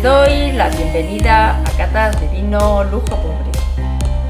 Te 0.00 0.06
doy 0.06 0.52
la 0.52 0.68
bienvenida 0.68 1.58
a 1.58 1.76
Catas 1.76 2.20
de 2.20 2.28
Vino 2.28 2.84
Lujo 2.84 3.16
Pobre. 3.16 3.50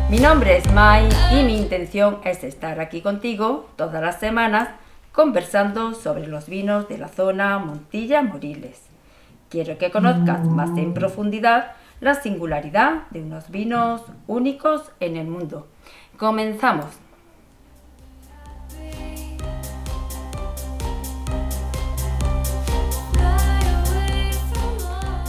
Mi 0.09 0.19
nombre 0.19 0.57
es 0.57 0.73
Mai 0.73 1.07
y 1.31 1.43
mi 1.43 1.59
intención 1.59 2.21
es 2.25 2.43
estar 2.43 2.81
aquí 2.81 3.03
contigo 3.03 3.69
todas 3.77 4.01
las 4.01 4.19
semanas 4.19 4.71
conversando 5.13 5.93
sobre 5.93 6.27
los 6.27 6.49
vinos 6.49 6.89
de 6.89 6.97
la 6.97 7.09
zona 7.09 7.59
Montilla 7.59 8.23
Moriles. 8.23 8.81
Quiero 9.51 9.77
que 9.77 9.91
conozcas 9.91 10.43
más 10.47 10.71
en 10.79 10.95
profundidad 10.95 11.73
la 12.01 12.15
singularidad 12.15 13.03
de 13.11 13.21
unos 13.21 13.51
vinos 13.51 14.01
únicos 14.27 14.91
en 15.01 15.19
el 15.19 15.27
mundo. 15.27 15.67
Comenzamos. 16.17 16.87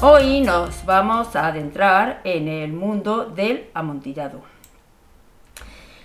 Hoy 0.01 0.39
nos 0.39 0.85
vamos 0.85 1.35
a 1.35 1.47
adentrar 1.47 2.21
en 2.23 2.47
el 2.47 2.71
mundo 2.71 3.25
del 3.25 3.65
amontillado. 3.73 4.39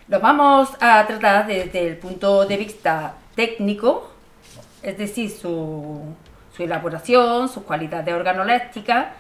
Lo 0.09 0.19
vamos 0.19 0.70
a 0.80 1.07
tratar 1.07 1.47
desde 1.47 1.87
el 1.87 1.98
punto 1.98 2.45
de 2.45 2.57
vista 2.57 3.15
técnico, 3.37 4.11
es 4.83 4.98
decir, 4.98 5.30
su, 5.30 6.01
su 6.57 6.62
elaboración, 6.65 7.48
sus 7.48 7.62
cualidades 7.62 8.12
organolépticas, 8.12 9.11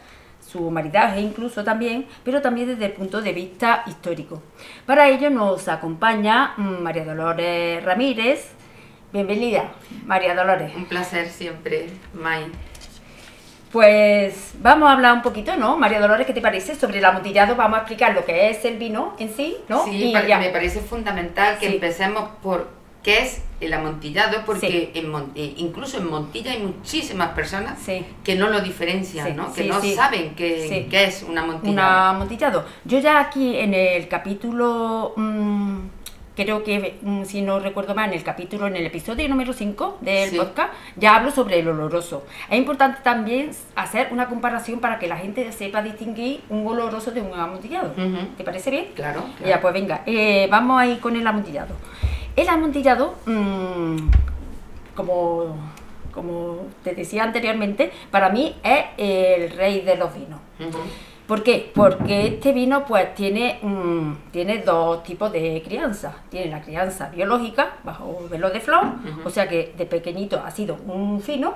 su 0.44 0.68
maridaje 0.72 1.20
incluso 1.20 1.62
también, 1.62 2.08
pero 2.24 2.42
también 2.42 2.66
desde 2.66 2.86
el 2.86 2.92
punto 2.94 3.22
de 3.22 3.32
vista 3.32 3.84
histórico. 3.86 4.42
Para 4.86 5.08
ello 5.08 5.30
nos 5.30 5.68
acompaña 5.68 6.54
mm, 6.56 6.82
María 6.82 7.04
Dolores 7.04 7.84
Ramírez. 7.84 8.50
Bienvenida, 9.12 9.70
María 10.04 10.34
Dolores. 10.34 10.74
Un 10.74 10.86
placer 10.86 11.28
siempre, 11.28 11.90
May. 12.12 12.50
Pues 13.78 14.52
vamos 14.62 14.88
a 14.88 14.92
hablar 14.92 15.14
un 15.14 15.22
poquito, 15.22 15.56
¿no? 15.56 15.76
María 15.76 15.98
Dolores, 15.98 16.28
¿qué 16.28 16.32
te 16.32 16.40
parece? 16.40 16.76
Sobre 16.76 16.98
el 17.00 17.04
amontillado 17.04 17.56
vamos 17.56 17.78
a 17.78 17.80
explicar 17.80 18.14
lo 18.14 18.24
que 18.24 18.48
es 18.48 18.64
el 18.64 18.78
vino 18.78 19.14
en 19.18 19.34
sí, 19.34 19.56
¿no? 19.68 19.84
Sí, 19.84 20.10
Y 20.10 20.12
pa- 20.12 20.24
ya. 20.24 20.38
me 20.38 20.50
parece 20.50 20.78
fundamental 20.78 21.58
que 21.58 21.66
Sí. 21.66 21.74
empecemos 21.74 22.28
por 22.40 22.68
qué 23.02 23.18
es 23.24 23.42
el 23.60 23.74
amontillado, 23.74 24.42
porque 24.46 24.92
en 24.94 25.10
Mon- 25.10 25.32
eh, 25.34 25.54
incluso 25.56 25.98
en 25.98 26.08
Montilla 26.08 26.52
hay 26.52 26.62
muchísimas 26.62 27.30
personas 27.30 27.80
Sí. 27.84 28.06
que 28.22 28.36
no 28.36 28.48
lo 28.48 28.60
diferencian, 28.60 29.34
¿no? 29.34 29.52
Que 29.52 29.64
no 29.64 29.82
saben 29.82 30.36
qué 30.36 30.88
es 30.92 31.24
un 31.24 31.36
amontillado. 31.36 31.72
Un 31.72 32.14
amontillado. 32.16 32.64
Yo 32.84 33.00
ya 33.00 33.18
aquí 33.18 33.56
en 33.58 33.74
el 33.74 34.06
capítulo, 34.06 35.14
mm, 35.16 35.78
creo 36.36 36.64
que, 36.64 36.98
mm, 37.02 37.24
si 37.24 37.42
no 37.42 37.60
recuerdo 37.60 37.94
mal, 37.94 38.08
en 38.10 38.16
el 38.18 38.24
capítulo, 38.24 38.66
en 38.66 38.76
el 38.76 38.86
episodio 38.86 39.28
número 39.28 39.52
5 39.52 39.98
del 40.00 40.30
Sí. 40.30 40.36
podcast, 40.36 40.72
ya 40.96 41.16
hablo 41.16 41.30
sobre 41.30 41.60
el 41.60 41.68
oloroso. 41.68 42.24
Es 42.50 42.58
importante 42.58 42.98
también 43.02 43.50
hacer 43.76 44.08
una 44.10 44.28
comparación 44.28 44.80
para 44.80 44.98
que 44.98 45.06
la 45.06 45.16
gente 45.16 45.50
sepa 45.52 45.82
distinguir 45.82 46.42
un 46.48 46.66
oloroso 46.66 47.10
de 47.12 47.20
un 47.22 47.32
amontillado. 47.38 47.92
¿Te 48.36 48.44
parece 48.44 48.70
bien? 48.70 48.86
Claro, 48.94 49.22
claro. 49.36 49.48
Ya, 49.50 49.60
pues 49.60 49.74
venga, 49.74 50.02
eh, 50.06 50.48
vamos 50.50 50.80
a 50.80 50.86
ir 50.86 50.98
con 51.00 51.14
el 51.16 51.26
amontillado. 51.26 51.74
El 52.36 52.48
amontillado, 52.48 53.14
mm, 53.26 53.96
como, 54.96 55.56
como 56.12 56.66
te 56.82 56.94
decía 56.94 57.22
anteriormente, 57.22 57.92
para 58.10 58.28
mí 58.30 58.56
es 58.62 58.84
el 58.96 59.50
rey 59.56 59.80
de 59.82 59.96
los 59.96 60.12
vinos. 60.14 60.40
¿Por 61.26 61.42
qué? 61.42 61.72
Porque 61.74 62.26
este 62.26 62.52
vino 62.52 62.84
pues 62.84 63.14
tiene, 63.14 63.58
mm, 63.62 64.30
tiene 64.30 64.58
dos 64.58 65.02
tipos 65.02 65.32
de 65.32 65.62
crianza. 65.64 66.16
Tiene 66.28 66.50
la 66.50 66.60
crianza 66.60 67.08
biológica 67.08 67.76
bajo 67.82 68.28
velo 68.30 68.50
de 68.50 68.60
flor, 68.60 68.84
o 69.24 69.30
sea 69.30 69.48
que 69.48 69.72
de 69.76 69.86
pequeñito 69.86 70.42
ha 70.44 70.50
sido 70.50 70.76
un 70.86 71.22
fino, 71.22 71.54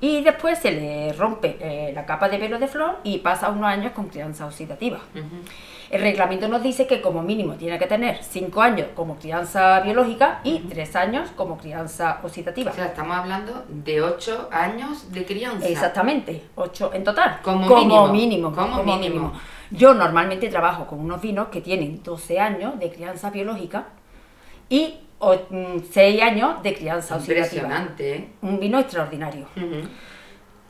y 0.00 0.22
después 0.22 0.58
se 0.58 0.72
le 0.72 1.12
rompe 1.12 1.56
eh, 1.60 1.92
la 1.94 2.04
capa 2.04 2.28
de 2.28 2.38
velo 2.38 2.58
de 2.58 2.68
flor 2.68 2.98
y 3.02 3.18
pasa 3.18 3.50
unos 3.50 3.66
años 3.66 3.92
con 3.92 4.08
crianza 4.08 4.46
oxidativa. 4.46 4.98
El 5.90 6.00
reglamento 6.00 6.48
nos 6.48 6.62
dice 6.62 6.86
que 6.86 7.00
como 7.00 7.22
mínimo 7.22 7.54
tiene 7.54 7.78
que 7.78 7.86
tener 7.86 8.22
5 8.22 8.60
años 8.60 8.88
como 8.94 9.16
crianza 9.16 9.80
biológica 9.80 10.40
y 10.42 10.60
3 10.60 10.96
años 10.96 11.30
como 11.36 11.58
crianza 11.58 12.20
oxidativa. 12.22 12.72
O 12.72 12.74
sea, 12.74 12.86
estamos 12.86 13.16
hablando 13.16 13.64
de 13.68 14.02
8 14.02 14.48
años 14.50 15.12
de 15.12 15.24
crianza. 15.24 15.68
Exactamente, 15.68 16.42
8 16.56 16.90
en 16.94 17.04
total. 17.04 17.40
Como 17.42 17.68
mínimo. 17.76 18.08
mínimo. 18.08 18.52
Como 18.52 18.82
mínimo. 18.82 19.32
Yo 19.70 19.94
normalmente 19.94 20.48
trabajo 20.48 20.86
con 20.86 21.00
unos 21.00 21.20
vinos 21.20 21.48
que 21.48 21.60
tienen 21.60 22.02
12 22.02 22.40
años 22.40 22.78
de 22.78 22.90
crianza 22.90 23.30
biológica 23.30 23.86
y 24.68 24.94
6 25.90 26.22
años 26.22 26.62
de 26.62 26.74
crianza 26.74 27.16
oxidativa. 27.16 27.46
Impresionante, 27.46 28.16
¿eh? 28.16 28.28
Un 28.42 28.60
vino 28.60 28.78
extraordinario. 28.78 29.46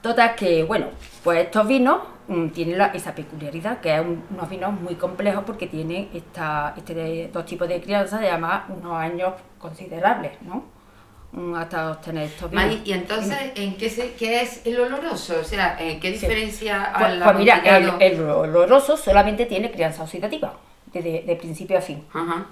Total 0.03 0.35
que, 0.35 0.63
bueno, 0.65 0.87
pues 1.25 1.41
estos 1.45 1.67
vinos 1.67 1.99
mm, 2.29 2.49
tienen 2.49 2.79
la- 2.79 2.87
esa 2.89 3.15
peculiaridad, 3.15 3.81
que 3.81 3.95
es 3.95 4.01
un- 4.01 4.25
unos 4.31 4.49
vinos 4.49 4.73
muy 4.81 4.95
complejos 4.97 5.45
porque 5.45 5.67
tienen 5.69 6.09
esta, 6.13 6.75
este 6.77 6.93
de- 6.95 7.31
dos 7.33 7.45
tipos 7.47 7.69
de 7.69 7.81
crianza 7.81 8.19
de 8.19 8.29
además 8.31 8.65
unos 8.69 8.95
años 8.95 9.35
considerables, 9.59 10.33
¿no? 10.43 10.65
Mm, 11.33 11.55
Hasta 11.55 11.91
obtener 11.93 12.25
estos 12.25 12.51
vinos. 12.51 12.79
Y 12.85 12.93
entonces, 12.93 13.37
¿en 13.57 13.77
qué, 13.77 13.91
se, 13.91 14.15
qué 14.15 14.41
es 14.43 14.65
el 14.67 14.81
oloroso? 14.81 15.35
O 15.41 15.45
sea, 15.45 15.77
¿en 15.79 16.01
qué 16.01 16.11
diferencia 16.11 16.93
Pues, 16.97 17.05
al 17.13 17.23
pues 17.23 17.37
mira, 17.37 17.59
el, 18.01 18.21
oloroso 18.29 18.97
solamente 18.97 19.47
tiene 19.47 19.71
crianza 19.71 20.03
oxidativa, 20.03 20.53
desde 20.93 21.23
de 21.23 21.37
principio 21.37 21.79
a 21.79 21.81
fin. 21.81 22.05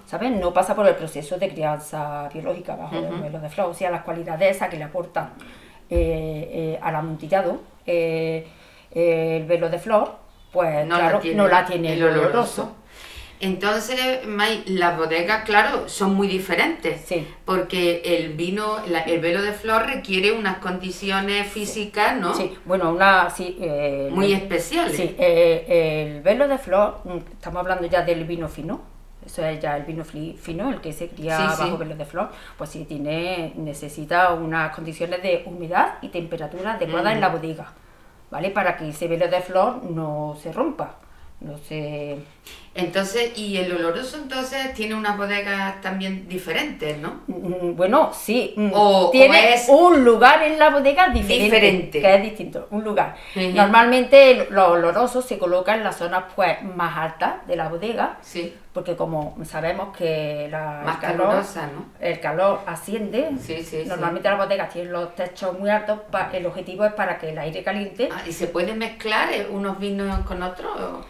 ¿Sabes? 0.07 0.31
No 0.33 0.53
pasa 0.53 0.75
por 0.77 0.87
el 0.87 0.95
proceso 0.97 1.37
de 1.39 1.49
crianza 1.49 2.29
biológica 2.33 2.77
bajo 2.77 2.97
el 2.97 3.13
Ujú. 3.13 3.23
velo 3.23 3.41
de 3.41 3.49
flor. 3.49 3.71
O 3.71 3.75
sea, 3.75 3.91
las 3.91 4.03
cualidades 4.03 4.57
esas 4.57 4.69
que 4.69 4.77
le 4.77 4.85
aportan 4.85 5.31
eh, 5.91 6.51
eh, 6.53 6.79
al 6.83 6.97
amontillado 6.97 7.61
eh, 7.87 8.47
el 8.93 9.45
velo 9.45 9.69
de 9.69 9.79
flor, 9.79 10.17
pues 10.53 10.87
no 10.87 10.97
claro, 10.97 11.17
la 11.17 11.21
tiene, 11.21 11.37
no 11.37 11.49
la 11.49 11.65
tiene 11.67 11.93
el 11.95 12.05
oloroso. 12.05 12.77
Entonces, 13.41 14.25
May, 14.27 14.63
las 14.67 14.97
bodegas, 14.97 15.45
claro, 15.45 15.89
son 15.89 16.15
muy 16.15 16.29
diferentes. 16.29 17.01
Sí. 17.05 17.27
Porque 17.45 18.01
el 18.05 18.33
vino, 18.35 18.79
la- 18.89 19.01
el 19.01 19.21
velo 19.21 19.43
de 19.43 19.53
flor 19.53 19.87
requiere 19.87 20.33
unas 20.33 20.59
condiciones 20.59 21.49
físicas, 21.49 22.17
¿no? 22.19 22.33
Sí, 22.35 22.57
bueno, 22.65 22.91
una 22.93 23.29
sí, 23.29 23.59
eh, 23.61 24.09
Muy 24.13 24.33
especiales. 24.33 24.97
Sí, 24.97 25.15
eh, 25.19 26.13
el 26.17 26.23
velo 26.23 26.47
de 26.49 26.57
flor, 26.59 27.01
mm, 27.05 27.17
estamos 27.33 27.61
hablando 27.61 27.87
ya 27.87 28.03
del 28.03 28.25
vino 28.25 28.49
fino, 28.49 28.81
eso 29.25 29.45
es 29.45 29.61
ya 29.61 29.77
el 29.77 29.85
vino 29.85 30.05
fino, 30.05 30.71
el 30.71 30.81
que 30.81 30.93
se 30.93 31.09
cría 31.09 31.37
Sí, 31.39 31.57
sí. 31.57 31.63
bajo 31.63 31.79
velo 31.79 31.97
de 31.97 32.05
flor, 32.05 32.31
pues 32.59 32.71
sí 32.71 32.85
tiene, 32.85 33.53
necesita 33.57 34.33
unas 34.35 34.75
condiciones 34.75 35.23
de 35.23 35.43
humedad 35.47 35.95
y 36.03 36.09
temperatura 36.09 36.75
adecuadas 36.75 37.15
en 37.15 37.21
la 37.21 37.29
bodega, 37.29 37.73
¿vale? 38.31 38.51
Para 38.51 38.77
que 38.77 38.89
ese 38.89 39.09
velo 39.09 39.29
de 39.29 39.41
flor 39.41 39.83
no 39.85 40.37
se 40.41 40.53
rompa, 40.53 40.97
no 41.41 41.57
se... 41.59 42.19
Entonces, 42.77 43.39
y 43.39 43.57
el 43.59 43.73
oloroso 43.73 44.17
entonces 44.17 44.75
tiene 44.75 44.97
unas 44.97 45.17
bodegas 45.17 45.81
también 45.81 46.29
diferentes, 46.29 46.99
¿no? 46.99 47.21
Mm, 47.29 47.77
Bueno, 47.77 48.11
sí, 48.13 48.53
mm, 48.57 48.71
O- 48.75 49.11
tiene 49.13 49.39
o 49.39 49.49
es 49.55 49.69
un 49.69 50.05
lugar 50.05 50.43
en 50.43 50.59
la 50.59 50.71
bodega 50.71 51.09
diferente, 51.11 51.45
diferente. 51.45 52.01
que 52.01 52.15
es 52.17 52.23
distinto, 52.23 52.67
un 52.73 52.83
lugar. 52.83 53.15
Normalmente 53.37 54.49
los 54.51 54.69
olorosos 54.71 55.25
se 55.25 55.39
colocan 55.39 55.79
en 55.79 55.85
las 55.85 55.97
zonas 55.99 56.25
pues 56.35 56.63
más 56.65 56.97
altas 56.99 57.47
de 57.47 57.55
la 57.55 57.69
bodega, 57.69 58.19
Sí. 58.23 58.53
porque 58.73 58.97
como 58.97 59.37
sabemos 59.45 59.97
que 59.97 60.49
la, 60.51 60.83
Más 60.85 60.97
el 60.97 61.01
calor, 61.01 61.27
calurosa, 61.29 61.67
¿no? 61.69 61.87
el 62.01 62.19
calor 62.19 62.61
asciende, 62.67 63.31
Sí, 63.41 63.59
sí, 63.63 63.83
sí. 63.83 63.89
normalmente 63.89 64.29
las 64.29 64.39
bodegas 64.39 64.73
tienen 64.73 64.93
los 64.93 65.15
techos 65.15 65.57
muy 65.59 65.71
altos, 65.71 66.01
pa- 66.11 66.31
el 66.33 66.45
objetivo 66.45 66.85
es 66.85 66.93
para 66.95 67.19
que 67.19 67.31
el 67.31 67.39
aire 67.39 67.63
caliente 67.63 68.09
Ah, 68.13 68.23
¿Y 68.27 68.33
se 68.33 68.49
pueden 68.49 68.79
mezclar 68.79 69.33
eh, 69.33 69.47
unos 69.49 69.79
vinos 69.79 70.19
con 70.27 70.43
otros? 70.43 71.07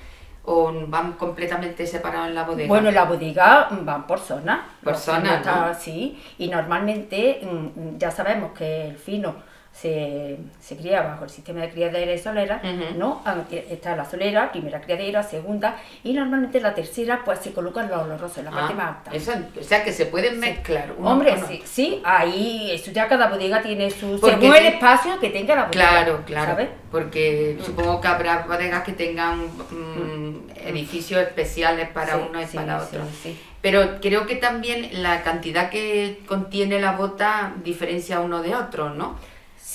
O, 0.47 0.73
van 0.89 1.15
completamente 1.15 1.87
separados 1.87 2.29
en 2.29 2.35
la 2.35 2.45
bodega? 2.45 2.69
Bueno, 2.69 2.89
en 2.91 2.95
la 2.95 3.05
bodega 3.05 3.69
van 3.71 4.07
por 4.07 4.19
zona. 4.19 4.67
Por 4.83 4.97
zona, 4.97 5.41
¿no? 5.45 5.65
así. 5.67 6.23
Y 6.39 6.49
normalmente 6.49 7.41
mm, 7.43 7.97
ya 7.99 8.11
sabemos 8.11 8.53
que 8.53 8.89
el 8.89 8.97
fino 8.97 9.35
se, 9.75 10.39
se 10.61 10.77
cría 10.77 11.03
bajo 11.03 11.25
el 11.25 11.31
sistema 11.31 11.61
de 11.63 11.71
criadera 11.71 12.13
y 12.15 12.19
solera, 12.19 12.63
Ujú. 12.63 12.97
¿no? 12.99 13.23
Aunque 13.25 13.67
Está 13.71 13.97
la 13.97 14.09
solera, 14.09 14.53
primera 14.53 14.81
criadera, 14.81 15.23
segunda, 15.25 15.77
y 16.05 16.13
normalmente 16.13 16.61
la 16.61 16.75
tercera 16.75 17.23
pues 17.25 17.41
se 17.41 17.53
colocan 17.53 17.89
los 17.89 18.03
olorosos 18.03 18.39
en 18.39 18.45
la 18.45 18.51
Ah, 18.53 18.55
parte 18.55 18.75
más 18.75 18.97
alta. 18.99 19.11
eso, 19.13 19.33
o 19.61 19.63
sea, 19.65 19.83
que 19.83 19.93
se 19.93 20.07
pueden 20.07 20.39
mezclar. 20.39 20.93
unos 20.97 21.11
Hombre, 21.13 21.35
sí, 21.49 21.61
sí, 21.65 22.01
ahí 22.05 22.71
eso 22.73 22.93
ya 22.93 23.09
cada 23.09 23.27
bodega 23.29 23.63
tiene 23.63 23.91
su... 23.91 24.19
Porque 24.21 24.37
según 24.41 24.55
el 24.57 24.63
sí. 24.63 24.69
espacio 24.69 25.19
que 25.19 25.31
tenga 25.31 25.57
la 25.57 25.65
bodega. 25.65 25.89
Claro, 25.91 26.23
claro. 26.25 26.47
¿sabes? 26.53 26.69
Porque 26.93 27.59
supongo 27.65 28.01
que 28.01 28.07
habrá 28.09 28.45
bodegas 28.47 28.85
que 28.85 28.93
tengan 28.93 29.41
mm, 29.45 30.51
edificios 30.67 31.21
especiales 31.21 31.89
para 31.89 32.15
Sí, 32.15 32.21
uno 32.31 32.41
y 32.41 32.47
sí, 32.47 32.57
para 32.57 32.79
sí, 32.81 32.87
otro. 32.97 33.05
sí. 33.23 33.41
Pero 33.61 33.99
creo 34.01 34.27
que 34.27 34.37
también 34.37 35.03
la 35.03 35.23
cantidad 35.23 35.69
que 35.71 36.21
contiene 36.27 36.79
la 36.81 36.93
bota 36.93 37.55
diferencia 37.65 38.21
uno 38.21 38.43
de 38.43 38.55
otro, 38.55 38.91
¿no? 38.91 39.19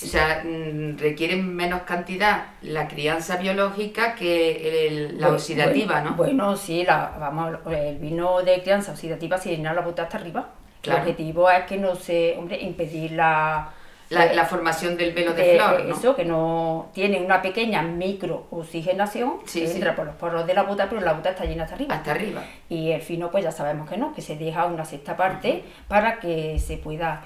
O 0.02 0.06
sea, 0.06 0.42
mm, 0.44 0.98
requieren 0.98 1.54
menos 1.54 1.82
cantidad 1.82 2.44
la 2.62 2.88
crianza 2.88 3.36
biológica 3.36 4.14
que 4.14 4.86
el- 4.86 5.18
la 5.18 5.26
Bueno, 5.26 5.36
oxidativa, 5.36 5.94
bueno, 5.94 6.10
¿no? 6.10 6.16
Bueno, 6.16 6.56
sí, 6.56 6.84
la, 6.84 7.16
vamos, 7.18 7.58
el 7.70 7.98
vino 7.98 8.40
de 8.42 8.60
crianza 8.62 8.92
oxidativa 8.92 9.36
se 9.38 9.50
llena 9.50 9.74
la 9.74 9.82
bota 9.82 10.04
hasta 10.04 10.16
arriba. 10.18 10.48
Claro. 10.82 11.02
El 11.02 11.10
objetivo 11.10 11.50
es 11.50 11.64
que 11.64 11.76
no 11.76 11.94
se, 11.94 12.36
hombre, 12.38 12.58
impedir 12.60 13.12
la, 13.12 13.70
La, 14.08 14.44
formación 14.44 14.96
del 14.96 15.12
velo 15.12 15.34
de, 15.34 15.54
flor, 15.56 15.84
¿no? 15.84 15.94
Eso, 15.94 16.16
que 16.16 16.24
no 16.24 16.90
tiene 16.92 17.20
una 17.20 17.40
pequeña 17.42 17.82
micro 17.82 18.46
oxigenación 18.50 19.38
que 19.52 19.70
entra 19.70 19.94
por 19.94 20.06
los 20.06 20.16
poros 20.16 20.46
de 20.46 20.54
la 20.54 20.62
bota, 20.64 20.88
pero 20.88 21.00
la 21.00 21.12
bota 21.12 21.30
está 21.30 21.44
llena 21.44 21.62
hasta 21.64 21.76
arriba. 21.76 21.94
Hasta 21.94 22.10
arriba. 22.10 22.42
Y 22.68 22.90
el 22.90 23.02
fino, 23.02 23.30
pues 23.30 23.44
ya 23.44 23.52
sabemos 23.52 23.88
que 23.88 23.96
no, 23.98 24.12
que 24.12 24.22
se 24.22 24.36
deja 24.36 24.66
una 24.66 24.84
sexta 24.84 25.16
parte 25.16 25.62
para 25.86 26.18
que 26.18 26.58
se 26.58 26.76
pueda 26.78 27.22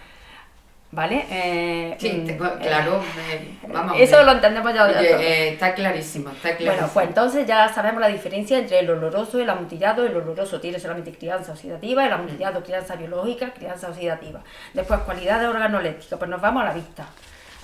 ¿Vale? 0.94 1.26
Eh, 1.28 1.96
sí, 1.98 2.12
mm, 2.12 2.36
claro, 2.62 3.02
eh, 3.28 3.58
vamos. 3.66 3.96
Eso 3.98 4.22
lo 4.22 4.30
entendemos 4.30 4.72
ya. 4.72 4.88
Eh, 5.02 5.48
está 5.48 5.74
clarísimo, 5.74 6.30
está 6.30 6.56
clarísimo. 6.56 6.72
Bueno, 6.72 6.90
pues 6.94 7.08
entonces 7.08 7.46
ya 7.48 7.68
sabemos 7.68 8.00
la 8.00 8.06
diferencia 8.06 8.58
entre 8.58 8.78
el 8.78 8.88
oloroso 8.88 9.40
y 9.40 9.42
el 9.42 9.50
amontillado. 9.50 10.06
El 10.06 10.16
oloroso 10.16 10.60
tiene 10.60 10.78
solamente 10.78 11.12
crianza 11.12 11.50
oxidativa, 11.50 12.06
el 12.06 12.12
amontillado 12.12 12.62
crianza 12.62 12.94
biológica, 12.94 13.52
crianza 13.52 13.88
oxidativa. 13.88 14.40
Después, 14.72 15.00
cualidades 15.00 15.48
organolépticas, 15.48 16.16
pues 16.16 16.30
nos 16.30 16.40
vamos 16.40 16.62
a 16.62 16.66
la 16.66 16.74
vista. 16.74 17.06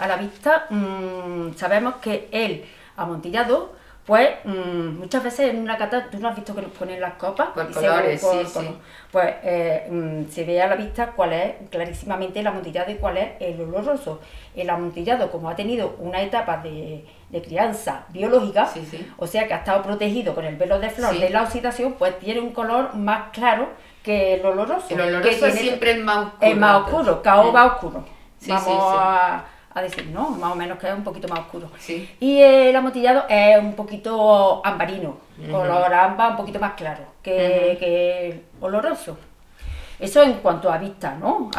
A 0.01 0.09
la 0.09 0.17
vista 0.17 0.67
mmm, 0.71 1.53
sabemos 1.55 1.97
que 1.97 2.29
el 2.33 2.65
amontillado 2.97 3.77
pues 4.07 4.29
mm, 4.45 4.99
muchas 4.99 5.23
veces 5.23 5.51
en 5.51 5.59
una 5.59 5.77
cata, 5.77 6.09
tú 6.11 6.19
no 6.19 6.29
has 6.29 6.35
visto 6.35 6.55
que 6.55 6.63
nos 6.63 6.71
ponen 6.73 7.01
las 7.01 7.15
copas. 7.15 7.49
Por 7.51 7.71
colores, 7.71 8.21
sí, 8.21 8.39
sí. 8.47 8.77
Pues 9.11 9.35
eh, 9.43 9.87
mm, 9.91 10.31
se 10.31 10.45
ve 10.45 10.61
a 10.61 10.69
la 10.69 10.77
vista 10.77 11.13
cuál 11.13 11.33
es 11.33 11.55
clarísimamente 11.71 12.41
el 12.41 12.47
amontillado 12.47 12.91
y 12.91 12.95
cuál 12.95 13.19
es 13.19 13.29
el 13.41 13.61
oloroso. 13.61 14.21
El 14.57 14.71
amontillado, 14.71 15.31
como 15.31 15.51
ha 15.51 15.55
tenido 15.55 15.97
una 15.99 16.23
etapa 16.23 16.57
de, 16.59 17.05
crianza 17.45 18.05
biológica, 18.09 18.69
o 19.17 19.27
sea 19.27 19.47
que 19.47 19.55
ha 19.55 19.59
estado 19.59 19.83
protegido 19.83 20.35
con 20.35 20.45
el 20.45 20.57
velo 20.57 20.81
de 20.81 20.91
flor 20.91 21.17
de 21.17 21.31
la 21.31 21.43
oxidación, 21.43 21.93
pues 21.93 22.19
tiene 22.19 22.41
un 22.41 22.53
color 22.53 22.95
más 22.97 23.31
claro 23.33 23.69
que 24.03 24.35
el 24.35 24.45
oloroso. 24.45 24.87
El 24.89 25.01
oloroso 25.01 25.47
es 25.47 25.55
siempre 25.55 25.93
el 25.93 26.03
más 26.03 26.27
oscuro. 26.27 26.51
El 26.51 26.57
más 26.59 26.81
oscuro, 26.83 27.23
caoba 27.23 27.67
oscuro. 27.67 28.05
Vamos 28.49 28.95
a 28.99 29.45
a 29.73 29.83
decir, 29.83 30.07
no, 30.07 30.31
más 30.31 30.53
o 30.53 30.57
menos 30.57 30.79
que 30.79 30.89
es 30.89 30.95
un 30.95 31.05
poquito 31.05 31.29
más 31.29 31.41
oscuro. 31.41 31.71
Y 32.19 32.41
el 32.41 32.75
amontillado 32.75 33.25
es 33.29 33.59
un 33.59 33.75
poquito 33.75 34.65
ambarino, 34.65 35.19
color 35.51 35.95
ámbar 35.95 36.33
un 36.33 36.37
poquito 36.37 36.59
más 36.59 36.73
claro 36.73 37.05
que, 37.23 38.43
oloroso. 38.61 39.17
Eso 39.99 40.23
en 40.23 40.35
cuanto 40.35 40.73
a 40.73 40.79
vista, 40.79 41.15
¿no? 41.15 41.51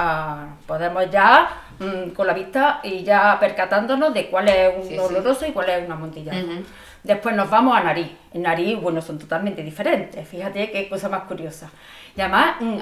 podemos 0.65 1.09
ya 1.11 1.47
mm, 1.79 2.09
con 2.09 2.25
la 2.25 2.33
vista 2.33 2.79
y 2.83 3.03
ya 3.03 3.37
percatándonos 3.39 4.13
de 4.13 4.29
cuál 4.29 4.49
es 4.49 4.91
un 4.91 4.99
oloroso 4.99 5.45
y 5.45 5.51
cuál 5.51 5.69
es 5.69 5.85
un 5.85 5.91
amontillado. 5.91 6.39
Después 7.03 7.35
nos 7.35 7.49
vamos 7.49 7.75
a 7.75 7.83
nariz. 7.83 8.09
En 8.33 8.43
nariz, 8.43 8.79
bueno, 8.79 9.01
son 9.01 9.17
totalmente 9.17 9.63
diferentes. 9.63 10.27
Fíjate 10.27 10.71
qué 10.71 10.87
cosa 10.87 11.09
más 11.09 11.23
curiosa. 11.23 11.69
Y 12.15 12.21
además, 12.21 12.55
mm, 12.59 12.77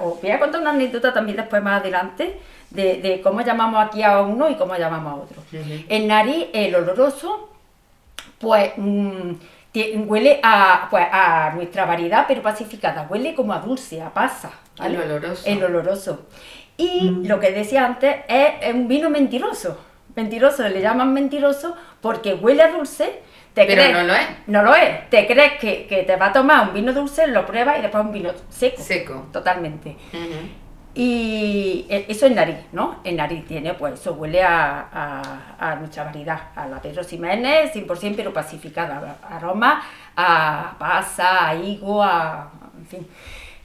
os 0.00 0.20
voy 0.20 0.30
a 0.30 0.40
contar 0.40 0.60
una 0.60 0.70
anécdota 0.70 1.12
también 1.12 1.36
después 1.36 1.62
más 1.62 1.80
adelante 1.80 2.38
de, 2.70 3.20
cómo 3.22 3.42
llamamos 3.42 3.84
aquí 3.86 4.02
a 4.02 4.20
uno 4.22 4.50
y 4.50 4.56
cómo 4.56 4.76
llamamos 4.76 5.12
a 5.12 5.16
otro. 5.16 5.42
En 5.52 6.08
nariz, 6.08 6.46
el 6.52 6.74
oloroso, 6.74 7.50
pues 8.38 8.72
mm, 8.76 9.32
huele 10.06 10.40
a, 10.42 10.88
pues, 10.90 11.06
a 11.10 11.52
nuestra 11.54 11.84
variedad, 11.84 12.24
pero 12.26 12.42
pacificada. 12.42 13.06
Huele 13.08 13.34
como 13.34 13.52
a 13.52 13.60
dulce, 13.60 14.02
a 14.02 14.10
pasa. 14.10 14.50
El 14.82 14.96
oloroso. 14.96 15.42
El 15.46 15.62
oloroso. 15.62 16.26
Y 16.76 17.10
mm. 17.10 17.26
lo 17.26 17.38
que 17.38 17.52
decía 17.52 17.84
antes 17.86 18.16
es 18.28 18.74
un 18.74 18.88
vino 18.88 19.08
mentiroso. 19.10 19.78
Mentiroso, 20.16 20.68
le 20.68 20.80
llaman 20.80 21.12
mentiroso 21.12 21.76
porque 22.00 22.34
huele 22.34 22.62
a 22.62 22.72
dulce 22.72 23.22
pero 23.54 23.92
no 23.92 24.04
lo 24.04 24.14
es. 24.14 24.26
No 24.46 24.62
lo 24.62 24.74
es. 24.74 25.10
Te 25.10 25.26
crees 25.26 25.58
que, 25.58 26.04
te 26.06 26.16
va 26.16 26.26
a 26.26 26.32
tomar 26.32 26.68
un 26.68 26.74
vino 26.74 26.92
dulce, 26.92 27.26
lo 27.26 27.46
pruebas 27.46 27.78
y 27.78 27.82
después 27.82 28.04
un 28.04 28.12
vino 28.12 28.30
seco. 28.48 28.82
Seco. 28.82 29.26
Totalmente. 29.32 29.96
Y 30.94 31.86
e, 31.88 32.04
eso 32.08 32.26
en 32.26 32.34
nariz, 32.34 32.56
¿no? 32.72 33.00
En 33.04 33.16
nariz 33.16 33.46
tiene, 33.46 33.72
pues 33.74 33.94
eso 33.94 34.12
huele 34.12 34.42
a, 34.42 35.78
mucha 35.80 36.04
variedad. 36.04 36.50
A 36.54 36.66
la 36.66 36.80
Pedro 36.80 37.02
Ximénez, 37.02 37.74
100% 37.74 38.14
pero 38.16 38.32
pacificada. 38.32 39.16
Aroma 39.28 39.82
a 40.16 40.76
pasa, 40.78 41.48
a 41.48 41.54
higo, 41.54 42.02
a. 42.02 42.50
en 42.78 42.86
fin. 42.86 43.08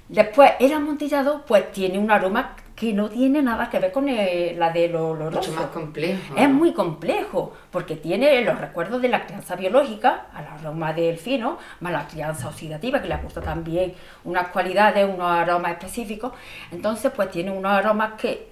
Después, 0.08 0.52
el 0.60 0.72
amontillado, 0.72 1.44
pues 1.46 1.70
tiene 1.74 2.00
un 2.00 2.10
aroma 2.10 2.56
que 2.78 2.94
no 2.94 3.10
tiene 3.10 3.42
nada 3.42 3.72
que 3.72 3.80
ver 3.80 3.92
con 3.92 4.06
la 4.06 4.70
de 4.70 4.88
lo 4.88 5.10
oloroso. 5.10 5.50
Mucho 5.50 5.62
más 5.62 5.72
complejo. 5.72 6.36
Es 6.38 6.48
muy 6.48 6.74
complejo, 6.74 7.52
porque 7.72 7.96
tiene 7.96 8.40
los 8.42 8.60
recuerdos 8.60 9.02
de 9.02 9.08
la 9.08 9.26
crianza 9.26 9.56
biológica, 9.56 10.28
al 10.32 10.46
aroma 10.46 10.94
del 10.94 11.18
fino, 11.18 11.58
más 11.80 11.92
la 11.92 12.08
crianza 12.08 12.48
oxidativa, 12.48 13.02
que 13.02 13.08
le 13.08 13.16
aporta 13.16 13.42
también 13.42 13.96
unas 14.26 14.50
cualidades, 14.50 15.10
unos 15.12 15.28
aromas 15.28 15.72
específicos. 15.72 16.34
Entonces, 16.72 17.12
pues 17.16 17.32
tiene 17.32 17.50
unos 17.50 17.72
aromas 17.72 18.14
que, 18.14 18.48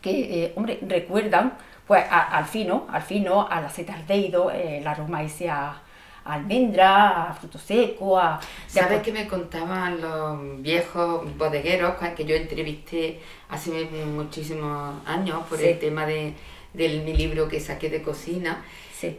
que 0.00 0.44
eh, 0.44 0.52
hombre, 0.54 0.78
recuerdan 0.86 1.54
pues 1.88 2.04
al 2.08 2.44
fino, 2.44 2.86
al 2.88 3.02
fino, 3.02 3.48
al 3.50 3.64
acetaldehído, 3.64 4.52
eh, 4.52 4.78
el 4.78 4.86
aroma 4.86 5.24
ese 5.24 5.50
a 5.50 5.82
almendra, 6.24 7.30
a 7.30 7.34
fruto 7.34 7.58
seco, 7.58 8.18
a... 8.18 8.40
¿Sabes 8.66 9.02
qué 9.02 9.12
me 9.12 9.28
contaban 9.28 10.00
los 10.00 10.62
viejos 10.62 11.36
bodegueros 11.36 11.94
que 12.16 12.24
yo 12.24 12.34
entrevisté 12.34 13.20
hace 13.48 13.86
muchísimos 14.06 14.94
años 15.06 15.42
por 15.48 15.60
el 15.60 15.78
tema 15.78 16.06
de, 16.06 16.34
mi 16.74 17.14
libro 17.14 17.48
que 17.48 17.60
saqué 17.60 17.90
de 17.90 18.02
cocina? 18.02 18.64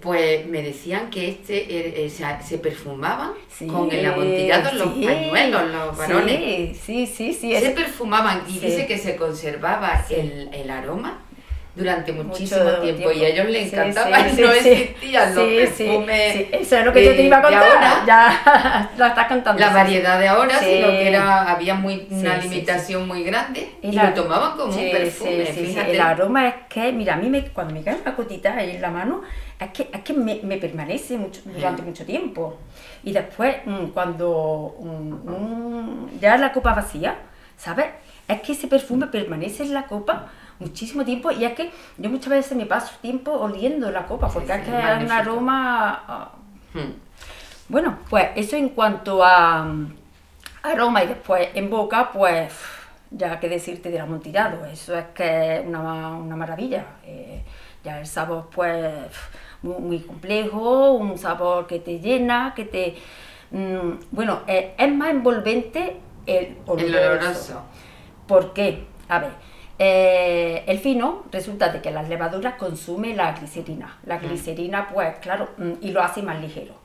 Pues 0.02 0.48
me 0.48 0.63
decían 0.63 1.12
que 1.12 1.30
este 1.30 1.57
eh, 1.57 2.06
eh, 2.06 2.10
se, 2.10 2.57
perfumaban 2.57 3.34
con 3.72 3.92
el 3.92 4.04
amontillado 4.04 4.74
los 4.74 4.94
pañuelos, 4.94 5.72
los 5.72 5.96
varones. 5.96 6.75
Sí, 6.78 7.06
sí, 7.06 7.31
sí. 7.34 7.56
Se 7.56 7.69
perfumaban 7.69 8.46
y 8.48 8.57
dice 8.57 8.88
que 8.88 8.98
se 8.98 9.16
conservaba 9.16 10.04
el, 10.10 10.50
el 10.52 10.72
aroma 10.72 11.25
durante 11.75 12.13
muchísimo 12.13 12.72
tiempo, 12.81 13.12
y 13.12 13.25
a 13.25 13.27
ellos 13.27 13.48
les 13.48 13.74
encantaba 13.74 14.19
y 14.30 14.33
no 14.33 14.51
existían 14.51 15.36
los 15.36 15.45
perfumes. 15.45 16.48
Eso 16.51 16.77
es 16.77 16.86
lo 16.86 16.94
que 16.94 17.06
yo 17.06 17.12
te 17.12 17.24
iba 17.24 17.38
a 17.38 17.42
contar. 17.42 18.06
Ya 18.07 18.92
lo 18.98 19.06
estás 19.06 19.27
contando. 19.27 19.60
La 19.60 19.72
variedad 19.72 20.19
de 20.19 20.27
ahora, 20.27 20.57
sino 20.60 20.88
que 20.88 21.07
era, 21.07 21.51
había 21.51 21.75
muy, 21.75 22.07
una 22.10 22.38
limitación 22.38 23.07
muy 23.07 23.24
grande 23.24 23.75
y, 23.81 23.92
lo 23.92 24.13
tomaban 24.13 24.57
como 24.57 24.74
un 24.74 24.92
perfume. 24.92 25.50
El 25.92 26.00
aroma 26.00 26.48
es 26.48 26.56
que, 26.69 26.92
mira, 26.94 27.16
a 27.16 27.18
mí 27.18 27.30
me, 27.30 27.45
cuando 27.50 27.74
me 27.74 27.83
cae 27.83 27.95
una 28.01 28.12
gotita 28.12 28.56
ahí 28.56 28.71
en 28.71 28.81
la 28.81 28.92
mano, 28.92 29.21
es 29.60 29.69
que, 29.71 29.89
es 29.92 30.01
que 30.01 30.13
me, 30.13 30.39
me 30.44 30.57
permanece 30.57 31.18
mucho, 31.18 31.42
durante 31.44 31.81
mucho 31.81 32.06
tiempo. 32.06 32.57
Y 33.04 33.12
después, 33.12 33.57
mm, 33.66 33.88
cuando 33.88 34.75
mm, 34.80 35.30
mm, 35.30 36.19
ya 36.19 36.38
la 36.38 36.51
copa 36.51 36.74
vacía, 36.74 37.16
¿sabes? 37.57 37.88
Es 38.28 38.42
que 38.42 38.54
ese 38.54 38.68
perfume 38.68 39.07
permanece 39.07 39.63
en 39.63 39.74
la 39.74 39.88
copa 39.88 40.28
muchísimo 40.60 41.04
tiempo 41.04 41.31
y 41.31 41.46
es 41.46 41.54
que 41.54 41.71
yo 41.97 42.09
muchas 42.09 42.30
veces 42.30 42.57
me 42.57 42.66
paso 42.66 42.95
tiempo 43.02 43.31
oliendo 43.31 43.92
la 43.92 44.06
copa 44.06 44.30
porque 44.30 44.54
es 44.54 44.62
que 44.62 44.71
es 44.71 45.04
un 45.04 45.12
aroma... 45.12 46.04
Ah. 46.07 46.31
Hmm. 46.74 46.94
Bueno, 47.68 47.97
pues 48.09 48.30
eso 48.35 48.56
en 48.56 48.69
cuanto 48.69 49.24
a 49.24 49.64
mm, 49.64 49.95
aroma 50.64 51.04
y 51.04 51.07
después 51.07 51.50
en 51.56 51.69
boca, 51.69 52.12
pues 52.12 52.54
ya 53.09 53.40
que 53.40 53.50
decirte 53.50 53.90
del 53.90 54.02
amontillado, 54.02 54.66
eso 54.66 54.95
es 54.97 55.06
que 55.16 55.57
es 55.57 55.66
una, 55.66 56.09
una 56.09 56.35
maravilla. 56.35 56.85
Eh, 57.04 57.44
ya 57.83 58.00
el 58.00 58.07
sabor 58.07 58.50
pues 58.54 58.92
muy, 59.62 60.00
complejo, 60.00 60.92
un 60.94 61.18
sabor 61.18 61.68
que 61.68 61.80
te 61.80 62.00
llena, 62.00 62.54
que 62.56 62.66
te... 62.66 62.95
Mm, 63.52 64.00
bueno, 64.12 64.42
eh, 64.47 64.76
es 64.78 64.94
más 64.94 65.09
envolvente 65.09 65.97
el 66.26 66.58
oloroso. 66.66 66.86
El 66.86 66.96
oloroso. 66.96 67.62
¿Por 68.28 68.54
qué? 68.54 68.86
A 69.08 69.20
ver, 69.20 69.32
eh, 69.78 70.64
el 70.68 70.80
fino 70.80 71.24
resulta 71.32 71.70
de 71.70 71.82
que 71.82 71.92
las 71.92 72.08
levaduras 72.08 72.56
consume 72.56 73.14
la 73.14 73.34
glicerina. 73.34 73.98
La 74.06 74.18
glicerina, 74.20 74.88
pues 74.88 75.18
claro, 75.18 75.50
mm, 75.58 75.74
y 75.82 75.92
lo 75.92 76.02
hace 76.02 76.22
más 76.22 76.40
ligero, 76.40 76.76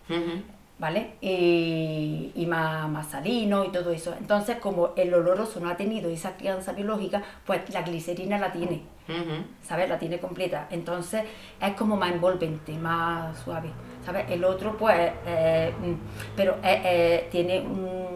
¿vale? 0.79 1.13
Y, 1.21 2.47
más, 2.49 3.07
salino 3.07 3.65
y 3.65 3.69
todo 3.69 3.93
eso. 3.93 4.15
Entonces, 4.19 4.57
como 4.57 4.91
el 4.97 5.15
oloroso 5.15 5.61
no 5.61 5.71
ha 5.71 5.77
tenido 5.77 6.11
esa 6.11 6.37
crianza 6.37 6.73
biológica, 6.73 7.23
pues 7.47 7.71
la 7.73 7.83
glicerina 7.83 8.39
la 8.39 8.51
tiene, 8.51 8.83
¿sabes? 9.63 9.89
La 9.89 9.99
tiene 9.99 10.19
completa. 10.19 10.67
Entonces, 10.71 11.23
es 11.61 11.73
como 11.75 11.97
más 11.97 12.11
envolvente, 12.11 12.73
más 12.73 13.39
suave, 13.39 13.71
¿sabes? 14.05 14.25
El 14.29 14.43
otro, 14.43 14.77
pues, 14.77 15.13
eh, 15.27 15.73
mm, 15.81 16.35
pero 16.35 16.57
eh, 16.65 17.29
tiene 17.31 17.61
un 17.61 18.10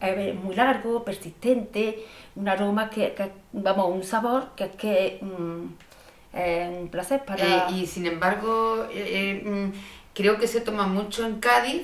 es 0.00 0.34
muy 0.34 0.54
largo, 0.54 1.04
persistente, 1.04 2.04
un 2.36 2.48
aroma 2.48 2.90
que, 2.90 3.14
vamos, 3.52 3.90
un 3.90 4.04
sabor 4.04 4.50
que 4.56 4.64
es 4.64 4.76
que 4.76 5.18
mm, 5.20 6.38
es 6.38 6.68
un 6.68 6.88
placer 6.88 7.24
para... 7.24 7.44
Eh, 7.44 7.62
y 7.74 7.86
sin 7.86 8.06
embargo, 8.06 8.86
eh, 8.92 9.42
eh, 9.44 9.48
mm, 9.48 9.72
creo 10.14 10.38
que 10.38 10.46
se 10.46 10.60
toma 10.60 10.86
mucho 10.86 11.26
en 11.26 11.40
Cádiz 11.40 11.82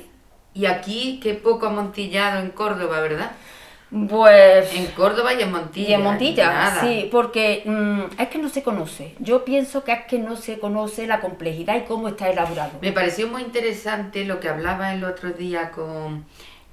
y 0.54 0.66
aquí 0.66 1.18
que 1.21 1.35
poco 1.35 1.66
amontillado 1.66 2.40
en 2.40 2.50
Córdoba, 2.50 3.00
¿verdad? 3.00 3.33
Pues... 4.09 4.75
En 4.75 4.87
Córdoba 4.88 5.35
y 5.35 5.42
en 5.42 5.52
Montilla. 5.52 5.88
Y 5.88 5.92
en 5.94 6.02
Montilla, 6.02 6.80
sí, 6.80 7.09
porque 7.11 7.62
mm, 7.64 8.21
es 8.21 8.28
que 8.28 8.38
no 8.38 8.49
se 8.49 8.62
conoce. 8.62 9.14
Yo 9.18 9.44
pienso 9.44 9.85
que 9.85 9.92
es 9.92 10.04
que 10.06 10.18
no 10.18 10.37
se 10.37 10.59
conoce 10.59 11.06
la 11.06 11.21
complejidad 11.21 11.76
y 11.76 11.83
cómo 11.83 12.09
está 12.09 12.28
elaborado. 12.28 12.73
Me 12.80 12.92
pareció 12.92 13.28
muy 13.28 13.42
interesante 13.42 14.25
lo 14.25 14.40
que 14.40 14.49
hablaba 14.49 14.94
el 14.94 15.04
otro 15.04 15.30
día 15.30 15.71
con 15.71 16.25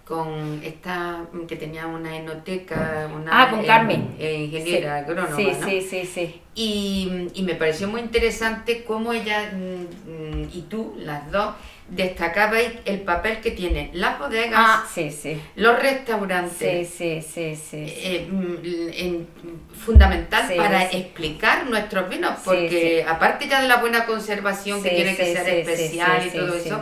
con 0.06 0.62
esta 0.64 1.26
que 1.48 1.56
tenía 1.56 1.88
una 1.88 2.18
enoteca, 2.18 3.10
una 3.16 3.32
Ah, 3.44 3.50
con 3.50 3.64
Carmen. 3.64 4.16
eh, 4.20 4.44
ingeniera 4.46 5.00
Sí. 5.00 5.04
agrónoma, 5.12 5.36
Sí, 5.36 5.52
¿no? 5.60 5.68
sí, 5.68 5.82
sí, 5.90 6.06
sí. 6.06 6.42
Y, 6.56 7.28
y 7.34 7.44
me 7.44 7.56
pareció 7.56 7.88
muy 7.88 8.02
interesante 8.02 8.84
cómo 8.84 9.14
ella 9.14 9.52
mm, 9.54 10.10
mm, 10.42 10.50
y 10.54 10.62
tú, 10.70 10.96
las 11.00 11.32
dos, 11.32 11.56
destacabais 11.88 12.72
el 12.86 13.02
papel 13.02 13.40
que 13.42 13.52
tienen 13.52 13.90
las 13.94 14.18
bodegas, 14.20 14.54
Ah, 14.56 14.86
sí, 14.94 15.12
sí. 15.12 15.40
los 15.56 15.78
restaurantes, 15.80 16.90
sí, 16.90 17.22
sí, 17.22 17.22
sí. 17.22 17.56
sí. 17.56 17.86
eh, 17.88 18.28
mm, 18.30 18.56
en- 18.94 19.28
fundamental 19.74 20.52
para 20.56 20.84
explicar 20.92 21.70
nuestros 21.70 22.10
vinos, 22.10 22.40
porque 22.44 23.06
aparte 23.08 23.48
ya 23.48 23.62
de 23.62 23.68
la 23.68 23.78
buena 23.78 24.06
conservación 24.06 24.82
que 24.84 24.90
tiene 24.90 25.16
que 25.16 25.34
ser 25.36 25.48
especial 25.50 26.28
y 26.28 26.30
todo 26.32 26.56
eso. 26.56 26.82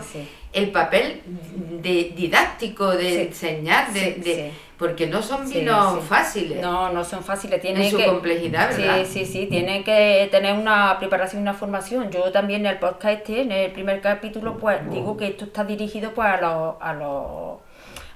El 0.53 0.72
papel 0.72 1.22
de 1.82 2.13
didáctico 2.15 2.89
de 2.91 3.10
Sí. 3.10 3.22
enseñar, 3.22 3.94
de, 3.94 4.00
Sí, 4.15 4.22
de- 4.22 4.34
sí. 4.51 4.58
porque 4.77 5.08
no 5.08 5.22
son 5.22 5.48
vinos 5.50 6.03
fáciles 6.06 6.62
No, 6.62 6.91
no 6.91 7.03
son 7.03 7.24
fáciles. 7.24 7.62
Tienen 7.62 7.84
en 7.84 7.91
su 7.91 7.98
que... 7.98 8.06
complejidad, 8.06 8.75
¿verdad? 8.75 9.06
Sí, 9.06 9.25
sí, 9.25 9.32
sí, 9.32 9.46
tienen 9.48 9.84
que 9.84 10.27
tener 10.32 10.53
una 10.58 10.98
preparación 11.00 11.41
y 11.41 11.44
una 11.44 11.53
formación. 11.53 12.10
Yo 12.12 12.32
también 12.32 12.62
en 12.62 12.68
el 12.74 12.79
podcast 12.79 13.20
este, 13.20 13.41
en 13.41 13.51
el 13.51 13.72
primer 13.72 14.01
capítulo, 14.01 14.58
pues 14.58 14.77
digo 14.89 15.18
que 15.18 15.27
esto 15.27 15.46
está 15.46 15.63
dirigido 15.65 16.12
pues 16.13 16.27
a 16.29 16.41
los, 16.41 16.75
a 16.79 16.94
los, 16.94 17.60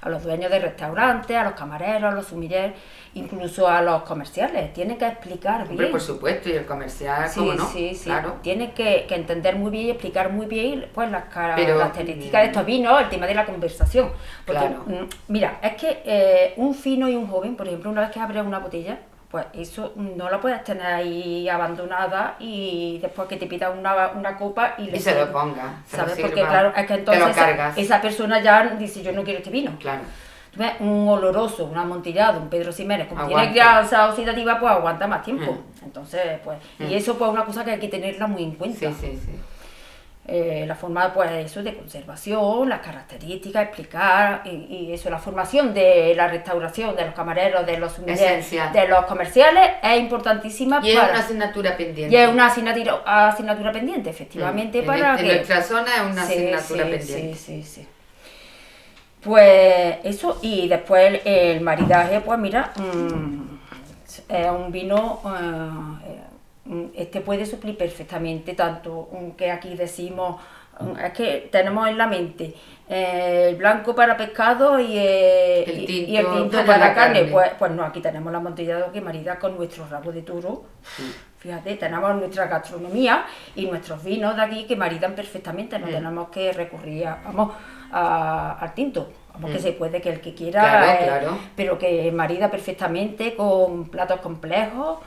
a 0.04 0.08
los 0.10 0.22
dueños 0.22 0.50
de 0.50 0.58
restaurantes, 0.58 1.34
a 1.36 1.44
los 1.44 1.54
camareros, 1.54 2.12
a 2.12 2.14
los 2.14 2.26
sumilleros, 2.26 2.72
incluso 3.14 3.66
a 3.66 3.80
los 3.80 4.02
comerciales. 4.02 4.72
Tienen 4.74 4.98
que 4.98 5.06
explicar 5.06 5.60
bien. 5.62 5.70
Hombre, 5.72 5.86
por 5.88 6.00
supuesto, 6.00 6.48
y 6.50 6.52
el 6.52 6.66
comercial, 6.66 7.28
Sí, 7.28 7.40
¿cómo 7.40 7.54
no? 7.54 7.66
sí, 7.68 7.94
sí. 7.94 8.04
Claro. 8.04 8.36
Tiene 8.42 8.72
que, 8.72 9.06
que 9.08 9.14
entender 9.14 9.56
muy 9.56 9.70
bien 9.70 9.86
y 9.86 9.90
explicar 9.90 10.30
muy 10.30 10.46
bien 10.46 10.86
pues, 10.92 11.10
las 11.10 11.24
Pero, 11.56 11.78
características 11.78 12.42
de 12.42 12.46
estos 12.48 12.66
vinos, 12.66 13.00
el 13.00 13.08
tema 13.08 13.26
de 13.26 13.34
la 13.34 13.46
conversación. 13.46 14.10
Porque, 14.46 14.60
Claro. 14.60 14.84
mm, 14.86 15.08
mira, 15.28 15.58
es 15.62 15.74
que 15.76 16.02
eh, 16.04 16.54
un 16.58 16.74
fino 16.74 17.08
y 17.08 17.16
un 17.16 17.26
joven, 17.26 17.56
por 17.56 17.66
ejemplo, 17.66 17.90
una 17.90 18.02
vez 18.02 18.10
que 18.10 18.20
abres 18.20 18.44
una 18.44 18.58
botella, 18.58 18.98
pues 19.34 19.46
eso 19.54 19.90
no 19.96 20.30
la 20.30 20.40
puedes 20.40 20.62
tener 20.62 20.86
ahí 20.86 21.48
abandonada 21.48 22.36
y 22.38 23.00
después 23.02 23.26
que 23.26 23.36
te 23.36 23.46
pida 23.48 23.68
una, 23.70 24.10
una 24.14 24.36
copa 24.36 24.74
y 24.78 24.84
le 24.84 24.96
Y 24.96 25.00
se 25.00 25.12
lo 25.12 25.32
ponga, 25.32 25.82
se 25.88 25.96
lo 25.96 26.02
¿Sabes? 26.04 26.14
sirva, 26.14 26.28
Porque 26.28 26.42
claro, 26.46 26.72
es 26.76 26.86
que 26.86 26.94
entonces 26.94 27.26
esa, 27.30 27.72
esa 27.76 28.00
persona 28.00 28.40
ya 28.40 28.64
dice 28.78 29.02
yo 29.02 29.10
no 29.10 29.24
quiero 29.24 29.38
este 29.38 29.50
vino. 29.50 29.72
Claro. 29.80 30.02
Tú 30.52 30.60
ves, 30.60 30.74
Un 30.78 31.08
oloroso, 31.08 31.64
un 31.64 31.76
amontillado, 31.76 32.38
un 32.38 32.48
Pedro 32.48 32.70
Ximénez, 32.70 33.08
como 33.08 33.22
Aguanta. 33.22 33.40
tiene 33.40 33.52
crianza 33.54 34.08
oxidativa, 34.08 34.60
pues 34.60 34.70
aguanta 34.70 35.08
más 35.08 35.24
tiempo. 35.24 35.50
Mm. 35.50 35.84
Entonces, 35.86 36.38
pues, 36.44 36.58
Mm. 36.78 36.84
y 36.84 36.94
eso 36.94 37.18
pues 37.18 37.28
es 37.28 37.34
una 37.34 37.44
cosa 37.44 37.64
que 37.64 37.72
hay 37.72 37.80
que 37.80 37.88
tenerla 37.88 38.28
muy 38.28 38.44
en 38.44 38.52
cuenta. 38.52 38.78
Sí, 38.78 38.94
sí, 39.00 39.20
sí. 39.20 39.32
Eh, 40.26 40.64
la 40.66 40.74
forma, 40.74 41.12
pues, 41.12 41.30
eso 41.32 41.62
de 41.62 41.74
conservación, 41.76 42.70
las 42.70 42.80
características, 42.80 43.64
explicar, 43.64 44.40
y, 44.46 44.50
y 44.88 44.92
eso, 44.94 45.10
la 45.10 45.18
formación 45.18 45.74
de 45.74 46.14
la 46.16 46.28
restauración, 46.28 46.96
de 46.96 47.04
los 47.04 47.14
camareros, 47.14 47.66
de 47.66 47.76
los 47.76 47.94
de 48.06 48.88
los 48.88 49.04
comerciales, 49.04 49.72
es 49.82 49.98
importantísima 50.00 50.80
Y 50.82 50.92
es 50.92 50.96
una 50.96 51.18
asignatura 51.18 51.76
pendiente. 51.76 52.16
y 52.16 52.18
es 52.18 52.26
una 52.28 52.46
asignatura, 52.46 53.02
asignatura 53.28 53.70
pendiente, 53.70 54.08
efectivamente, 54.08 54.78
Mm. 54.78 54.80
En 54.80 54.86
para 54.86 55.10
este- 55.14 55.20
en 55.24 55.28
que... 55.28 55.34
nuestra 55.36 55.62
zona 55.62 55.94
es 55.94 56.02
una 56.12 56.24
Sí, 56.24 56.32
asignatura 56.32 56.84
sí, 56.84 56.90
pendiente. 56.90 57.34
Sí, 57.38 57.62
sí, 57.62 57.62
sí. 57.62 57.88
Pues 59.22 59.96
eso, 60.04 60.38
y 60.42 60.68
después 60.68 61.20
el, 61.24 61.32
el 61.32 61.60
maridaje, 61.60 62.20
pues 62.20 62.38
mira, 62.38 62.72
mm, 62.76 63.58
es 64.28 64.50
un 64.50 64.70
vino, 64.72 65.20
eh, 66.06 66.20
este 66.94 67.20
puede 67.20 67.44
suplir 67.46 67.76
perfectamente 67.76 68.54
tanto 68.54 69.08
que 69.36 69.50
aquí 69.50 69.74
decimos, 69.74 70.40
es 71.04 71.12
que 71.12 71.48
tenemos 71.52 71.88
en 71.88 71.96
la 71.98 72.06
mente 72.06 72.54
eh, 72.88 73.46
el 73.50 73.56
blanco 73.56 73.94
para 73.94 74.16
pescado 74.16 74.78
y, 74.80 74.96
eh, 74.98 75.62
El 75.64 75.86
tinto 75.86 76.10
y 76.12 76.16
el 76.16 76.26
tinto 76.26 76.50
para 76.50 76.66
para, 76.66 76.78
la 76.88 76.94
carne. 76.94 77.18
carne. 77.20 77.32
Pues, 77.32 77.50
pues 77.58 77.70
no, 77.72 77.82
aquí 77.84 78.00
tenemos 78.00 78.32
la 78.32 78.38
amontillado 78.38 78.90
que 78.92 79.00
marida 79.00 79.38
con 79.38 79.56
nuestro 79.56 79.86
rabo 79.88 80.10
de 80.10 80.22
toro. 80.22 80.64
Fíjate, 81.38 81.76
tenemos 81.76 82.14
nuestra 82.16 82.46
gastronomía 82.46 83.24
y 83.54 83.66
nuestros 83.66 84.02
vinos 84.02 84.34
de 84.34 84.42
aquí 84.42 84.64
que 84.64 84.76
maridan 84.76 85.14
perfectamente, 85.14 85.78
no 85.78 85.86
Mm. 85.86 85.90
tenemos 85.90 86.28
que 86.30 86.52
recurrir 86.54 87.06
a- 87.06 87.20
vamos, 87.24 87.52
a- 87.92 88.56
al 88.58 88.72
tinto. 88.74 89.12
Vamos, 89.34 89.50
que 89.50 89.58
Mm. 89.58 89.62
se 89.62 89.72
puede, 89.72 90.00
que 90.00 90.10
el 90.10 90.20
que 90.20 90.32
quiera, 90.34 90.60
Claro, 90.62 90.86
eh, 90.92 90.98
claro. 91.04 91.38
pero 91.56 91.78
que 91.78 92.10
marida 92.12 92.50
perfectamente 92.50 93.34
con 93.34 93.88
platos 93.90 94.20
complejos, 94.20 94.98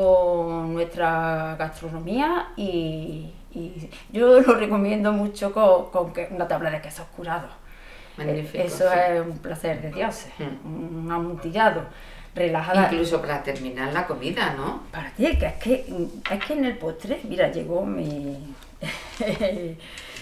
con 0.00 0.74
nuestra 0.74 1.56
gastronomía 1.58 2.48
y, 2.54 3.32
y 3.54 3.88
yo 4.12 4.40
lo 4.40 4.54
recomiendo 4.54 5.10
mucho 5.10 5.54
con, 5.54 5.86
con 5.90 6.12
que- 6.12 6.28
una 6.30 6.46
tabla 6.46 6.70
de 6.70 6.82
quesos 6.82 7.06
curados. 7.16 7.50
Magnífico, 8.18 8.62
Eso 8.62 8.84
sí. 8.90 8.98
es 9.10 9.20
un 9.22 9.38
placer 9.38 9.80
de 9.80 9.90
dioses, 9.92 10.30
Mm. 10.38 10.98
un 11.06 11.10
amontillado, 11.12 11.80
relajada. 12.34 12.88
Incluso 12.92 13.22
para 13.22 13.42
terminar 13.42 13.90
la 13.94 14.06
comida, 14.06 14.52
¿no? 14.54 14.82
Para 14.92 15.08
ti, 15.12 15.34
que 15.38 15.46
es 15.46 15.54
que, 15.54 15.86
es 16.30 16.44
que 16.44 16.52
en 16.52 16.64
el 16.66 16.76
postre, 16.76 17.18
mira, 17.26 17.50
llegó 17.50 17.86
mi. 17.86 18.54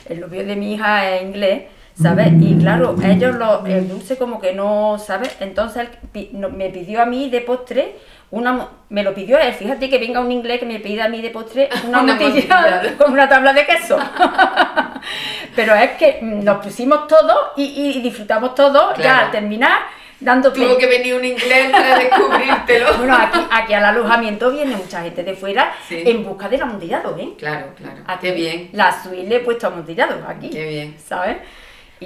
el 0.08 0.20
novio 0.20 0.44
de 0.46 0.54
mi 0.54 0.74
hija 0.74 1.10
es 1.16 1.22
inglés, 1.22 1.64
¿sabes? 2.00 2.32
Y 2.40 2.56
claro, 2.58 2.94
ellos 3.04 3.34
lo, 3.34 3.66
el 3.66 3.88
dulce 3.88 4.16
como 4.16 4.40
que 4.40 4.52
no, 4.54 4.98
¿sabes? 5.00 5.36
Entonces 5.40 5.88
él 6.14 6.30
me 6.52 6.70
pidió 6.70 7.02
a 7.02 7.06
mí 7.06 7.28
de 7.30 7.40
postre, 7.40 7.96
una, 8.34 8.68
me 8.90 9.02
lo 9.02 9.14
pidió 9.14 9.38
él, 9.38 9.52
fíjate 9.54 9.88
que 9.88 9.98
venga 9.98 10.20
un 10.20 10.30
inglés 10.32 10.58
que 10.60 10.66
me 10.66 10.80
pida 10.80 11.04
a 11.04 11.08
mí 11.08 11.20
de 11.22 11.30
postre 11.30 11.68
una, 11.88 12.02
Una 12.02 12.18
con 12.98 13.12
una 13.12 13.28
tabla 13.28 13.52
de 13.52 13.64
queso. 13.66 13.98
Pero 15.56 15.74
es 15.74 15.92
que 15.92 16.18
mm, 16.20 16.44
nos 16.44 16.64
pusimos 16.64 17.06
todos 17.06 17.52
y, 17.56 17.64
y 17.96 18.00
disfrutamos 18.00 18.54
todos 18.54 18.96
ya 18.98 19.20
al 19.26 19.30
terminar 19.30 19.78
dando 20.20 20.52
Tuvo 20.52 20.78
que 20.78 20.86
venir 20.86 21.14
un 21.14 21.24
inglés 21.24 21.70
para 21.70 21.98
descubrírtelo. 21.98 22.94
bueno, 22.98 23.14
aquí, 23.16 23.38
aquí 23.50 23.74
al 23.74 23.84
alojamiento 23.84 24.50
viene 24.50 24.74
mucha 24.76 25.02
gente 25.02 25.22
de 25.22 25.34
fuera 25.34 25.72
Sí. 25.86 26.02
en 26.06 26.24
busca 26.24 26.48
del 26.48 26.62
amontillado, 26.62 27.16
¿eh? 27.18 27.30
Claro, 27.38 27.66
claro. 27.76 27.98
Aquí, 28.06 28.28
Qué 28.28 28.32
bien, 28.32 28.70
La 28.72 28.90
suite 29.02 29.24
le 29.28 29.36
he 29.36 29.40
puesto 29.40 29.66
amontillado 29.66 30.14
aquí, 30.26 30.48
qué 30.50 30.64
bien. 30.66 30.96
¿sabes? 31.04 31.36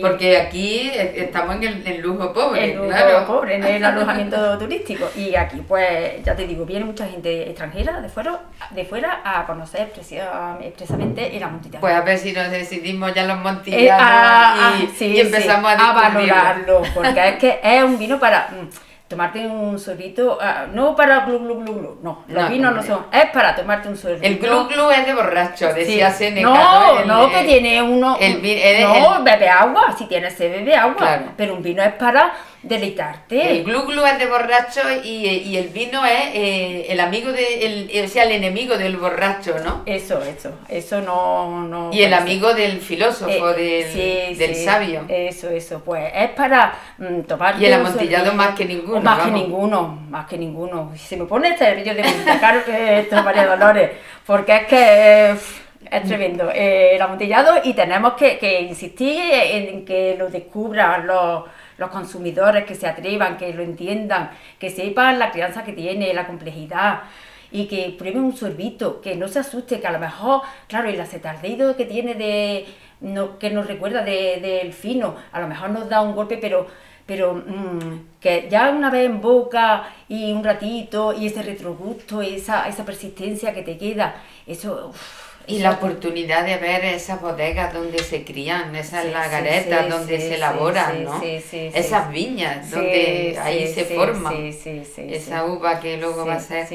Porque 0.01 0.39
aquí 0.39 0.91
estamos 0.95 1.57
en 1.57 1.83
el, 1.87 2.01
lujo 2.01 2.33
pobre, 2.33 2.73
el 2.73 2.77
lujo 2.77 2.89
claro. 2.89 3.27
pobre 3.27 3.57
en 3.57 3.65
el 3.65 3.85
alojamiento 3.85 4.57
turístico. 4.59 5.09
Y 5.17 5.35
aquí, 5.35 5.63
pues, 5.67 6.23
ya 6.25 6.37
te 6.37 6.47
digo, 6.47 6.65
viene 6.65 6.85
mucha 6.85 7.07
gente 7.07 7.49
extranjera 7.49 8.01
de 8.01 8.09
fuera, 8.09 8.41
de 8.71 8.85
fuera 8.85 9.21
a 9.25 9.45
conocer 9.47 9.89
expresa- 9.93 10.59
expresamente 10.63 11.37
el 11.37 11.43
amontillado. 11.43 11.81
Pues 11.81 11.95
a 11.95 12.03
ver 12.03 12.19
si 12.19 12.33
nos 12.33 12.51
decidimos 12.51 13.13
ya 13.15 13.25
los 13.25 13.39
Eh, 13.39 13.41
montillanos 13.43 13.91
ah, 14.01 14.55
ah, 14.75 14.79
y, 14.83 14.87
sí, 14.89 15.07
y 15.07 15.21
empezamos 15.21 15.73
sí, 15.73 15.77
a 15.81 15.93
descubrirlo. 15.95 16.35
valorarlo, 16.35 16.83
porque 16.95 17.29
es 17.29 17.37
que 17.37 17.61
es 17.63 17.83
un 17.83 17.99
vino 17.99 18.21
para 18.21 18.49
mm, 18.51 18.69
tomarte 19.09 19.47
un 19.47 19.79
sorbito, 19.79 20.39
ah, 20.41 20.67
no 20.71 20.95
para 20.95 21.21
glu 21.21 21.39
glu 21.39 21.55
glu 21.61 21.75
glu, 21.75 21.99
no, 22.03 22.25
los 22.29 22.43
No, 22.45 22.51
vinos 22.51 22.75
no 22.77 22.83
son, 22.83 23.07
es 23.11 23.31
para 23.31 23.57
tomarte 23.57 23.89
un 23.89 23.97
sorbito. 23.97 24.27
El 24.27 24.39
glu 24.39 24.67
glu 24.69 24.91
es 24.91 25.07
de 25.07 25.15
borracho, 25.15 25.69
Sí. 25.73 25.79
decía 25.81 26.11
Seneca. 26.11 26.47
No, 26.47 27.01
El- 27.01 27.09
no, 27.09 27.31
que 27.31 27.41
el- 27.41 27.47
tiene 27.47 27.81
uno. 27.83 28.19
el 28.21 28.35
no, 28.83 29.25
bebe 29.25 29.49
agua, 29.49 29.95
si 29.97 30.05
tienes 30.05 30.35
sed, 30.35 30.51
bebe 30.53 30.77
agua. 30.77 30.97
Claro. 30.97 31.23
Pero 31.39 31.55
un 31.55 31.63
vino 31.63 31.83
es 31.83 31.95
para 31.95 32.33
deleitarte. 32.69 33.51
El 33.51 33.65
glu 33.65 33.83
glu 33.87 34.05
es 34.07 34.19
de 34.19 34.27
borracho 34.27 34.81
y, 35.03 35.27
y 35.27 35.57
el 35.57 35.69
vino 35.69 36.05
es 36.05 36.21
eh, 36.35 36.87
el 36.91 37.01
amigo 37.01 37.33
de, 37.33 37.67
el, 37.67 38.05
o 38.05 38.09
sea, 38.09 38.25
el 38.25 38.33
enemigo 38.33 38.77
del 38.77 38.97
borracho, 38.97 39.59
¿no? 39.65 39.83
Eso, 39.87 40.23
eso, 40.23 40.61
eso 40.69 41.01
no. 41.01 41.67
no 41.67 41.91
Y 41.93 42.03
el 42.03 42.11
ser. 42.11 42.15
amigo 42.15 42.55
del 42.55 42.81
filósofo, 42.81 43.51
Eh, 43.51 43.55
del, 43.55 43.85
sí, 43.85 44.35
del 44.35 44.55
sí, 44.55 44.65
sabio. 44.65 45.05
Eso, 45.09 45.49
eso, 45.51 45.83
pues 45.85 46.11
es 46.15 46.31
para 46.31 46.75
mm, 46.99 47.23
tomarte 47.23 47.63
Y 47.63 47.67
el 47.67 47.73
amontillado 47.75 48.33
más 48.35 48.55
que 48.55 48.65
ninguno, 48.65 49.01
Más 49.01 49.21
que 49.21 49.31
ninguno, 49.31 50.07
más 50.11 50.27
que 50.27 50.39
ninguno. 50.39 50.93
Se 50.97 51.17
me 51.17 51.25
pone 51.25 51.49
este 51.51 51.73
brillo 51.75 51.95
de 51.95 52.05
punta, 52.05 52.39
claro 52.39 52.65
que 52.65 53.01
esto 53.01 53.17
es 53.17 53.23
María 53.25 53.47
Dolores, 53.47 53.91
porque 54.27 54.57
es 54.57 54.67
que 54.67 55.31
es, 55.33 55.61
es 55.91 56.05
tremendo. 56.05 56.51
Eh, 56.55 56.97
el 56.97 57.03
amontillado 57.03 57.61
y 57.65 57.75
tenemos 57.75 58.15
que, 58.15 58.39
que 58.39 58.61
insistir 58.63 59.19
en 59.33 59.85
que 59.85 60.17
lo 60.19 60.29
descubran 60.29 61.07
los, 61.07 61.45
los 61.79 61.91
consumidores, 61.91 62.65
que 62.65 62.75
se 62.75 62.87
atrevan, 62.87 63.37
que 63.37 63.53
lo 63.55 63.63
entiendan, 63.63 64.31
que 64.59 64.71
sepan 64.71 65.19
la 65.19 65.31
crianza 65.31 65.65
que 65.65 65.73
tiene, 65.73 66.13
la 66.15 66.27
complejidad 66.27 67.03
y 67.51 67.67
que 67.67 67.95
prueben 67.99 68.23
un 68.25 68.37
sorbito, 68.37 69.01
que 69.01 69.17
no 69.17 69.27
se 69.29 69.39
asuste, 69.39 69.81
que 69.81 69.87
a 69.87 69.93
lo 69.93 69.99
mejor, 69.99 70.43
claro, 70.69 70.89
el 70.89 71.01
acetaldehído 71.01 71.77
que 71.77 71.87
tiene 71.87 72.15
de, 72.15 72.67
no, 73.01 73.39
que 73.39 73.51
nos 73.51 73.67
recuerda 73.67 74.03
de- 74.03 74.39
del 74.41 74.73
fino, 74.73 75.17
a 75.33 75.41
lo 75.41 75.49
mejor 75.49 75.71
nos 75.71 75.89
da 75.89 76.03
un 76.03 76.15
golpe, 76.15 76.37
pero, 76.39 76.67
pero 77.07 77.35
mm, 77.35 78.19
que 78.21 78.49
ya 78.51 78.71
una 78.71 78.91
vez 78.91 79.07
en 79.07 79.21
boca 79.23 79.85
y 80.09 80.33
un 80.33 80.45
ratito 80.45 81.15
y 81.15 81.27
ese 81.27 81.43
retrogusto, 81.43 82.21
esa, 82.23 82.69
esa 82.69 82.85
persistencia 82.85 83.55
que 83.55 83.63
te 83.63 83.79
queda, 83.79 84.17
eso 84.47 84.93
Y 85.49 85.61
la 85.61 85.73
oportunidad 85.73 86.45
de 86.45 86.57
ver 86.59 86.85
esas 86.85 87.21
bodegas 87.21 87.73
donde 87.73 87.99
se 88.01 88.25
crían, 88.25 88.75
esas 88.77 89.07
lagaretas 89.07 89.89
donde 89.89 90.21
se 90.21 90.35
elaboran, 90.35 91.05
¿no? 91.05 91.21
Esas 91.23 92.11
viñas 92.11 92.71
donde 92.71 93.39
ahí 93.41 93.67
se 93.73 93.85
forman. 93.85 94.35
Esa 94.35 95.47
uva 95.47 95.81
que 95.81 95.97
luego 95.97 96.27
va 96.27 96.35
a 96.35 96.41
ser 96.41 96.67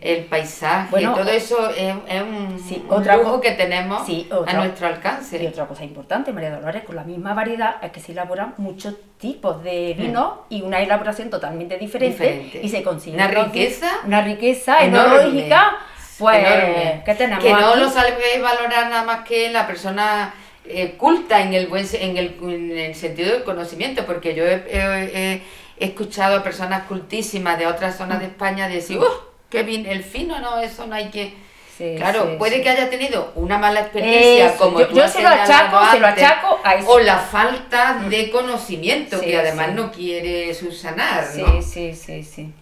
el 0.00 0.24
paisaje. 0.24 1.02
todo 1.02 1.30
eso 1.30 1.70
es, 1.70 1.94
un, 2.22 2.86
otra 2.88 3.16
lujo 3.16 3.40
que 3.40 3.52
tenemos 3.52 4.02
a 4.46 4.52
nuestro 4.54 4.86
alcance. 4.86 5.42
Y 5.42 5.46
otra 5.46 5.66
cosa 5.66 5.84
importante, 5.84 6.32
María 6.32 6.50
Dolores, 6.50 6.84
con 6.84 6.96
la 6.96 7.04
misma 7.04 7.34
variedad 7.34 7.76
es 7.82 7.90
que 7.90 8.00
se 8.00 8.12
elaboran 8.12 8.54
muchos 8.58 8.94
tipos 9.18 9.62
de 9.62 9.94
mm. 9.96 10.02
vino 10.02 10.44
y 10.48 10.62
una 10.62 10.80
elaboración 10.80 11.30
totalmente 11.30 11.76
diferente, 11.78 12.60
y 12.62 12.68
se 12.68 12.82
consigue 12.82 13.16
una 13.16 13.28
riqueza, 13.28 13.90
una 14.04 14.22
riqueza 14.22 14.84
enológica 14.84 15.78
pues, 16.20 17.02
¿qué 17.04 17.14
tenemos 17.14 17.42
Que 17.42 17.52
no 17.52 17.76
lo 17.76 17.90
sabe 17.90 18.12
valorar 18.40 18.90
nada 18.90 19.02
más 19.02 19.26
que 19.26 19.50
la 19.50 19.66
persona 19.66 20.34
eh, 20.66 20.94
culta 20.98 21.40
en 21.40 21.54
el, 21.54 21.66
buen, 21.66 21.86
en 21.94 22.16
el, 22.18 22.36
en, 22.42 22.78
el, 22.78 22.94
sentido 22.94 23.32
del 23.32 23.42
conocimiento, 23.42 24.04
porque 24.04 24.34
yo 24.34 24.44
he, 24.46 25.42
escuchado 25.78 26.36
a 26.36 26.42
personas 26.42 26.82
cultísimas 26.82 27.58
de 27.58 27.66
otras 27.66 27.96
zonas 27.96 28.20
de 28.20 28.26
España 28.26 28.68
decir, 28.68 28.98
¡uh! 28.98 29.06
¡Qué 29.48 29.62
bien! 29.62 29.86
El 29.86 30.04
fino, 30.04 30.38
no, 30.38 30.60
eso 30.60 30.86
no 30.86 30.94
hay 30.94 31.08
que... 31.08 31.34
claro, 31.96 32.36
puede 32.36 32.60
que 32.60 32.68
haya 32.68 32.90
tenido 32.90 33.32
una 33.34 33.56
mala 33.56 33.80
experiencia, 33.80 34.54
como 34.58 34.80
yo, 34.80 35.08
se, 35.08 35.22
lo 35.22 35.28
achaco, 35.28 35.90
se 35.90 35.98
lo 35.98 36.06
achaco 36.06 36.60
a. 36.62 36.74
O 36.86 36.98
la 36.98 37.16
falta 37.16 37.94
mm. 37.94 38.08
de 38.10 38.30
conocimiento, 38.30 39.18
que 39.22 39.38
además 39.38 39.72
no 39.72 39.90
quiere 39.90 40.52
subsanar, 40.52 41.24
¿no? 41.34 41.62
Sí, 41.62 41.94
sí, 41.94 41.94
sí, 41.94 42.22
sí. 42.22 42.52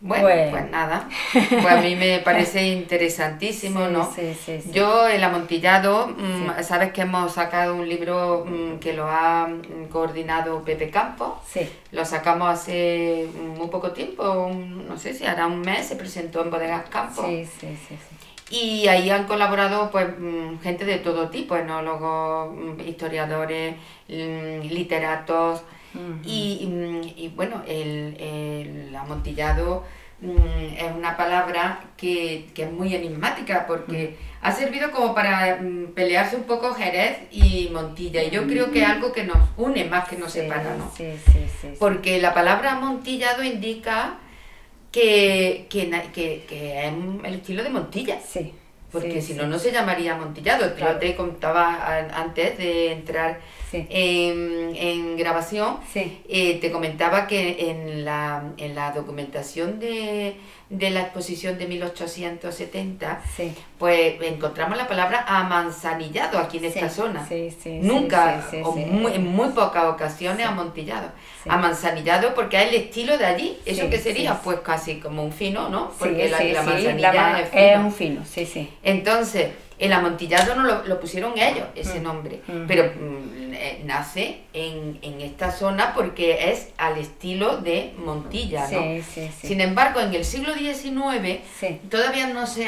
Bueno, 0.00 0.50
pues 0.50 0.70
nada, 0.70 1.08
pues 1.32 1.66
a 1.66 1.80
mí 1.80 1.96
me 1.96 2.20
parece 2.20 2.68
interesantísimo, 2.68 3.88
¿no? 3.88 4.08
Sí, 4.14 4.32
sí, 4.34 4.60
sí. 4.62 4.70
Yo, 4.70 5.08
el 5.08 5.24
amontillado, 5.24 6.06
mm, 6.06 6.62
sabes 6.62 6.92
que 6.92 7.00
hemos 7.00 7.32
sacado 7.32 7.74
un 7.74 7.88
libro 7.88 8.44
mm, 8.46 8.78
que 8.78 8.92
lo 8.92 9.08
ha 9.08 9.48
mm, 9.48 9.86
coordinado 9.90 10.62
Pepe 10.62 10.90
Campos. 10.90 11.38
Sí. 11.48 11.68
Lo 11.90 12.04
sacamos 12.04 12.48
hace 12.48 13.26
muy 13.56 13.66
poco 13.68 13.90
tiempo, 13.90 14.48
no 14.52 14.96
sé 14.96 15.14
si 15.14 15.26
hará 15.26 15.48
un 15.48 15.62
mes, 15.62 15.88
se 15.88 15.96
presentó 15.96 16.42
en 16.42 16.50
Bodegas 16.50 16.88
Campos. 16.88 17.26
Sí, 17.26 17.44
sí, 17.44 17.76
sí. 17.88 17.96
Y 18.50 18.88
ahí 18.88 19.10
han 19.10 19.26
colaborado 19.26 19.90
pues 19.90 20.06
gente 20.62 20.84
de 20.84 20.98
todo 20.98 21.28
tipo, 21.28 21.56
enólogos, 21.56 22.56
historiadores, 22.86 23.74
literatos, 24.08 25.62
y, 26.24 27.32
bueno, 27.34 27.62
el, 27.66 28.16
el 28.18 28.96
amontillado 28.96 29.84
mm, 30.20 30.76
es 30.76 30.92
una 30.96 31.16
palabra 31.16 31.84
que, 31.96 32.46
es 32.54 32.72
muy 32.72 32.94
enigmática 32.94 33.66
porque 33.66 34.16
ha 34.42 34.52
servido 34.52 34.90
como 34.90 35.14
para 35.14 35.56
mm, 35.56 35.92
pelearse 35.94 36.36
un 36.36 36.44
poco 36.44 36.74
Jerez 36.74 37.18
y 37.30 37.70
Montilla 37.72 38.22
y 38.22 38.30
yo 38.30 38.46
creo 38.46 38.70
que 38.70 38.82
es 38.82 38.88
algo 38.88 39.12
que 39.12 39.24
nos 39.24 39.38
une 39.56 39.84
más 39.84 40.08
que 40.08 40.16
nos 40.16 40.32
separa, 40.32 40.76
¿no? 40.76 40.92
porque 41.78 42.20
la 42.20 42.34
palabra 42.34 42.72
amontillado 42.72 43.42
indica 43.42 44.18
que, 44.92 45.66
que, 45.68 45.90
que, 46.48 46.86
es 46.86 46.92
el 47.24 47.34
estilo 47.34 47.62
de 47.62 47.70
Montilla. 47.70 48.18
Sí. 48.20 48.54
Porque 48.90 49.20
si 49.20 49.34
no, 49.34 49.46
no 49.46 49.58
se 49.58 49.70
llamaría 49.70 50.14
amontillado. 50.14 50.74
Yo 50.76 50.96
te 50.96 51.14
contaba 51.14 51.98
antes 52.14 52.56
de 52.56 52.92
entrar 52.92 53.38
en, 53.72 55.16
grabación, 55.16 55.78
eh, 55.94 56.58
te 56.60 56.70
comentaba 56.70 57.26
que 57.26 57.70
en 57.70 58.04
la, 58.04 58.52
en 58.56 58.74
la 58.74 58.92
documentación 58.92 59.78
de, 59.78 60.36
la 60.70 61.00
exposición 61.00 61.58
de 61.58 61.66
1870, 61.66 63.22
pues 63.78 64.14
encontramos 64.22 64.76
la 64.76 64.86
palabra 64.86 65.24
amanzanillado 65.26 66.38
aquí 66.38 66.58
en 66.58 66.66
esta 66.66 66.88
zona. 66.88 67.28
Nunca, 67.82 68.48
o 68.64 68.78
en 69.08 69.26
muy 69.26 69.48
pocas 69.50 69.84
ocasiones, 69.84 70.46
amontillado. 70.46 71.10
Amanzanillado 71.48 72.34
porque 72.34 72.58
es 72.58 72.68
el 72.68 72.74
estilo 72.74 73.16
de 73.18 73.26
allí. 73.26 73.58
¿Eso 73.64 73.88
que 73.88 73.98
sería? 73.98 74.34
Pues 74.40 74.60
casi 74.60 74.96
como 74.96 75.24
un 75.24 75.32
fino, 75.32 75.68
¿no? 75.68 75.92
Porque 75.98 76.28
la, 76.28 76.42
la 76.42 76.62
manzanilla 76.62 77.40
es, 77.40 77.50
es 77.52 77.78
un 77.78 77.92
fino, 77.92 78.24
sí, 78.24 78.46
sí. 78.46 78.70
Entonces, 78.82 79.48
el 79.78 79.92
amontillado 79.92 80.54
no 80.54 80.82
lo, 80.82 81.00
pusieron 81.00 81.38
ellos, 81.38 81.66
ese 81.74 82.00
mm. 82.00 82.02
nombre, 82.02 82.40
mm. 82.46 82.66
pero 82.66 82.84
mm, 82.84 83.54
eh, 83.54 83.82
nace 83.84 84.40
en, 84.52 84.98
esta 85.20 85.50
zona 85.52 85.94
porque 85.94 86.50
es 86.50 86.68
al 86.76 86.98
estilo 86.98 87.58
de 87.58 87.92
Montilla, 87.98 88.68
¿no? 88.70 89.02
Sin 89.42 89.60
embargo, 89.60 90.00
en 90.00 90.14
el 90.14 90.24
siglo 90.24 90.54
XIX 90.54 91.40
todavía 91.90 92.28
no 92.28 92.46
se 92.46 92.66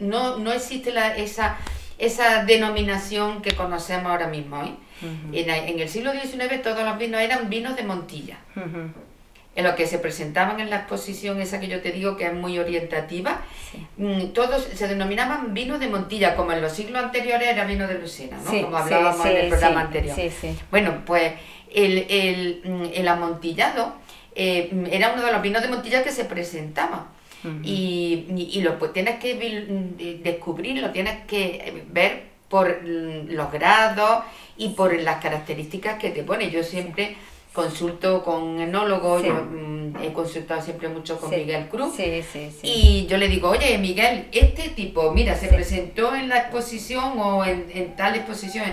no, 0.00 0.38
no 0.38 0.52
existe 0.52 0.92
la, 0.92 1.16
esa, 1.16 1.56
esa 1.98 2.44
denominación 2.44 3.42
que 3.42 3.52
conocemos 3.54 4.10
ahora 4.10 4.26
mismo. 4.26 4.62
¿eh? 4.62 4.74
en, 5.32 5.78
el 5.80 5.88
siglo 5.88 6.12
XIX 6.12 6.62
todos 6.62 6.84
los 6.84 6.98
vinos 6.98 7.20
eran 7.20 7.50
vinos 7.50 7.76
de 7.76 7.82
Montilla 7.82 8.38
en 9.56 9.64
lo 9.64 9.76
que 9.76 9.86
se 9.86 9.98
presentaban 9.98 10.58
en 10.60 10.70
la 10.70 10.76
exposición 10.76 11.40
esa 11.40 11.60
que 11.60 11.68
yo 11.68 11.80
te 11.80 11.92
digo 11.92 12.16
que 12.16 12.26
es 12.26 12.34
muy 12.34 12.58
orientativa, 12.58 13.42
mm, 13.96 14.26
todos 14.28 14.64
se 14.74 14.88
denominaban 14.88 15.54
vino 15.54 15.78
de 15.78 15.88
Montilla, 15.88 16.34
como 16.34 16.52
en 16.52 16.60
los 16.60 16.72
siglos 16.72 17.02
anteriores 17.02 17.48
era 17.48 17.64
vino 17.64 17.86
de 17.86 17.98
Lucena, 17.98 18.38
¿no? 18.38 18.62
como 18.62 18.76
hablábamos 18.76 19.26
en 19.26 19.36
el 19.36 19.48
programa 19.48 19.82
anterior. 19.82 20.16
Bueno, 20.70 21.02
pues 21.06 21.34
el, 21.72 22.06
el, 22.08 22.62
mm, 22.64 22.84
el 22.94 23.08
amontillado 23.08 23.94
eh, 24.34 24.88
era 24.90 25.12
uno 25.12 25.24
de 25.24 25.32
los 25.32 25.42
vinos 25.42 25.62
de 25.62 25.68
Montilla 25.68 26.02
que 26.02 26.10
se 26.10 26.24
presentaba. 26.24 27.08
y, 27.62 28.24
y, 28.52 28.62
lo 28.62 28.78
pues 28.78 28.94
tienes 28.94 29.20
que 29.20 29.34
mm, 29.34 30.22
descubrir, 30.22 30.80
lo 30.80 30.92
tienes 30.92 31.26
que 31.26 31.84
ver 31.90 32.22
por 32.48 32.82
los 32.84 33.52
grados 33.52 34.24
y 34.56 34.70
por 34.70 34.98
las 34.98 35.20
características 35.20 35.98
que 35.98 36.10
te 36.10 36.22
pone. 36.22 36.50
Yo 36.50 36.62
siempre 36.62 37.16
consulto 37.54 38.24
con 38.24 38.60
enólogo, 38.60 39.22
yo 39.22 39.32
mm, 39.32 40.02
he 40.02 40.12
consultado 40.12 40.60
siempre 40.60 40.88
mucho 40.88 41.16
con 41.18 41.30
Miguel 41.30 41.68
Cruz. 41.68 41.94
y 42.62 43.06
yo 43.06 43.16
le 43.16 43.28
digo, 43.28 43.48
oye 43.48 43.78
Miguel, 43.78 44.26
este 44.32 44.70
tipo, 44.70 45.12
mira, 45.12 45.36
se 45.36 45.46
presentó 45.46 46.16
en 46.16 46.28
la 46.28 46.38
exposición 46.38 47.16
o 47.18 47.44
en, 47.44 47.66
en 47.72 47.94
tal 47.94 48.16
exposición 48.16 48.64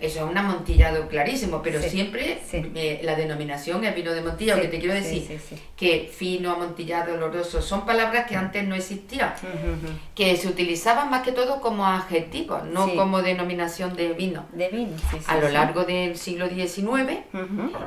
eso 0.00 0.24
es 0.24 0.30
un 0.30 0.38
amontillado 0.38 1.08
clarísimo, 1.08 1.60
pero 1.62 1.82
siempre 1.82 2.38
eh, 2.52 3.00
la 3.02 3.16
denominación 3.16 3.84
es 3.84 3.94
vino 3.94 4.12
de 4.12 4.22
Montilla, 4.22 4.54
lo 4.54 4.62
que 4.62 4.68
te 4.68 4.78
quiero 4.78 4.94
decir 4.94 5.40
que 5.76 6.10
fino, 6.12 6.52
amontillado, 6.52 7.14
oloroso, 7.14 7.62
son 7.62 7.84
palabras 7.84 8.26
que 8.26 8.36
antes 8.36 8.66
no 8.66 8.74
existían, 8.74 9.32
que 10.14 10.36
se 10.36 10.48
utilizaban 10.48 11.10
más 11.10 11.22
que 11.22 11.32
todo 11.32 11.60
como 11.60 11.86
adjetivos, 11.86 12.64
no 12.64 12.94
como 12.94 13.22
denominación 13.22 13.96
de 13.96 14.12
vino. 14.12 14.46
De 14.52 14.68
vino, 14.68 14.96
A 15.26 15.36
lo 15.36 15.48
largo 15.48 15.84
del 15.84 16.16
siglo 16.16 16.48
XIX 16.48 17.18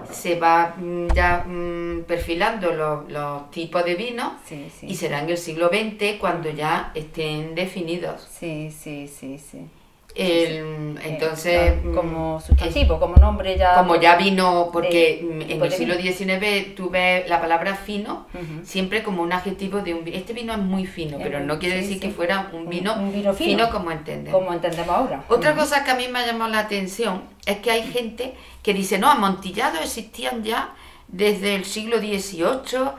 se 0.09 0.39
va 0.39 0.75
mm, 0.77 1.07
ya 1.13 1.43
mm, 1.45 2.03
perfilando 2.03 2.71
los, 2.73 3.51
tipos 3.51 3.83
de 3.85 3.95
vino 3.95 4.37
y 4.81 4.95
será 4.95 5.21
en 5.21 5.29
el 5.29 5.37
siglo 5.37 5.69
XX 5.69 6.19
cuando 6.19 6.49
ya 6.49 6.91
estén 6.93 7.55
definidos. 7.55 8.27
Sí, 8.29 8.71
sí, 8.71 9.07
sí, 9.07 9.37
sí. 9.37 9.67
El, 10.13 10.99
entonces 11.03 11.73
como 11.95 12.37
mm, 12.37 12.41
sustantivo 12.41 12.99
como 12.99 13.15
nombre 13.15 13.57
ya 13.57 13.75
como 13.75 13.95
ya 13.95 14.15
vino 14.17 14.69
porque 14.73 15.19
en 15.21 15.61
el 15.61 15.71
siglo 15.71 15.95
XIX 15.95 16.75
tú 16.75 16.89
ves 16.89 17.29
la 17.29 17.39
palabra 17.39 17.75
fino 17.75 18.27
siempre 18.63 19.03
como 19.03 19.23
un 19.23 19.31
adjetivo 19.31 19.79
de 19.79 19.93
un 19.93 20.07
este 20.07 20.33
vino 20.33 20.53
es 20.53 20.59
muy 20.59 20.85
fino 20.85 21.17
pero 21.17 21.39
no 21.39 21.59
quiere 21.59 21.77
decir 21.77 21.99
que 21.99 22.09
fuera 22.09 22.49
un 22.51 22.67
vino, 22.67 22.93
fino, 23.35 23.69
como 23.69 23.91
entendemos. 23.91 24.39
como 24.39 24.53
entendemos 24.53 24.89
ahora. 24.89 25.23
Otra 25.29 25.55
cosa 25.55 25.83
que 25.83 25.91
a 25.91 25.95
mí 25.95 26.07
me 26.07 26.19
ha 26.19 26.25
llamado 26.25 26.51
la 26.51 26.59
atención 26.59 27.23
es 27.45 27.57
que 27.57 27.71
hay 27.71 27.83
gente 27.83 28.33
que 28.63 28.73
dice 28.73 28.99
no 28.99 29.09
amontillados 29.09 29.81
existían 29.81 30.43
ya 30.43 30.73
desde 31.07 31.55
el 31.55 31.65
siglo 31.65 31.99
XVIII 31.99 32.91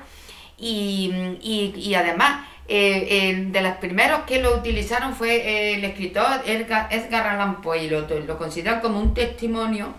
y, 0.58 1.12
y, 1.42 1.74
y 1.76 1.94
además 1.94 2.46
eh, 2.68 3.46
de 3.50 3.60
los 3.60 3.74
primeros 3.76 4.20
que 4.22 4.40
lo 4.40 4.56
utilizaron 4.56 5.14
fue 5.14 5.36
eh, 5.36 5.74
el 5.74 5.84
escritor 5.84 6.42
Edgar, 6.46 7.26
Allan 7.26 7.60
Poe 7.60 7.84
y 7.84 7.88
lo, 7.88 8.06
lo 8.08 8.38
consideran 8.38 8.80
como 8.80 9.00
un 9.00 9.14
testimonio 9.14 9.94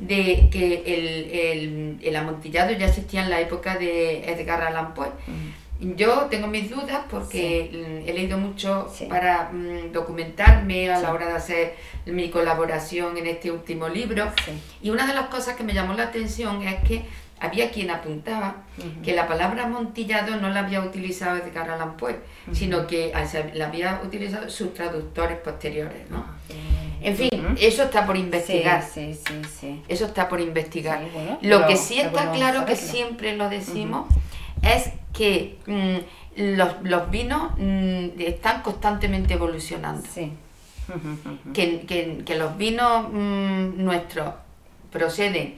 de 0.00 0.48
que 0.50 0.82
el, 0.86 1.98
el, 2.02 2.16
amontillado 2.16 2.72
ya 2.72 2.86
existía 2.86 3.22
en 3.22 3.30
la 3.30 3.40
época 3.40 3.76
de 3.76 4.24
Edgar 4.30 4.62
Allan 4.62 4.94
Poe. 4.94 5.08
Yo 5.80 6.28
tengo 6.30 6.46
mis 6.46 6.70
dudas 6.70 7.00
porque 7.10 8.02
he 8.06 8.12
leído 8.12 8.38
mucho 8.38 8.90
para 9.08 9.50
mm, 9.52 9.92
documentarme 9.92 10.90
a 10.90 11.00
la 11.00 11.12
hora 11.12 11.26
de 11.26 11.34
hacer 11.34 11.74
mi 12.06 12.30
colaboración 12.30 13.16
en 13.18 13.26
este 13.26 13.50
último 13.50 13.88
libro. 13.88 14.30
Y 14.80 14.90
una 14.90 15.06
de 15.06 15.14
las 15.14 15.26
cosas 15.26 15.56
que 15.56 15.64
me 15.64 15.74
llamó 15.74 15.94
la 15.94 16.04
atención 16.04 16.62
es 16.62 16.76
que 16.88 17.04
había 17.40 17.70
quien 17.70 17.90
apuntaba 17.90 18.56
que 19.02 19.14
la 19.14 19.26
palabra 19.28 19.64
amontillado 19.64 20.36
no 20.36 20.48
la 20.50 20.60
había 20.60 20.80
utilizado 20.80 21.36
Edgar 21.36 21.68
Allan 21.70 21.96
Poe, 21.96 22.20
sino 22.52 22.86
que 22.86 23.12
la 23.54 23.66
había 23.66 24.00
utilizado 24.04 24.48
sus 24.48 24.72
traductores 24.74 25.38
posteriores. 25.38 26.08
¿no? 26.10 26.18
Ah, 26.18 26.34
en 27.02 27.16
fin, 27.16 27.30
eso 27.60 27.82
está 27.82 28.06
por 28.06 28.16
investigar. 28.16 28.82
Sí, 28.82 29.14
sí, 29.14 29.42
sí, 29.60 29.82
eso 29.88 30.06
está 30.06 30.28
por 30.28 30.40
investigar. 30.40 31.00
lo 31.42 31.66
que 31.66 31.76
sí 31.76 32.00
está 32.00 32.30
claro, 32.32 32.64
que 32.64 32.76
siempre 32.76 33.36
lo 33.36 33.48
decimos, 33.50 34.06
es 34.62 34.90
que 35.12 35.58
mm, 35.66 36.42
los, 36.56 36.68
los 36.82 37.10
vinos 37.10 37.52
mm, 37.58 38.20
están 38.20 38.62
constantemente 38.62 39.34
evolucionando. 39.34 40.02
Sí. 40.12 40.32
Que, 41.54 41.80
que- 41.86 42.22
que 42.24 42.34
los 42.36 42.56
vinos 42.58 43.08
mm, 43.10 43.82
nuestros 43.82 44.34
proceden, 44.90 45.54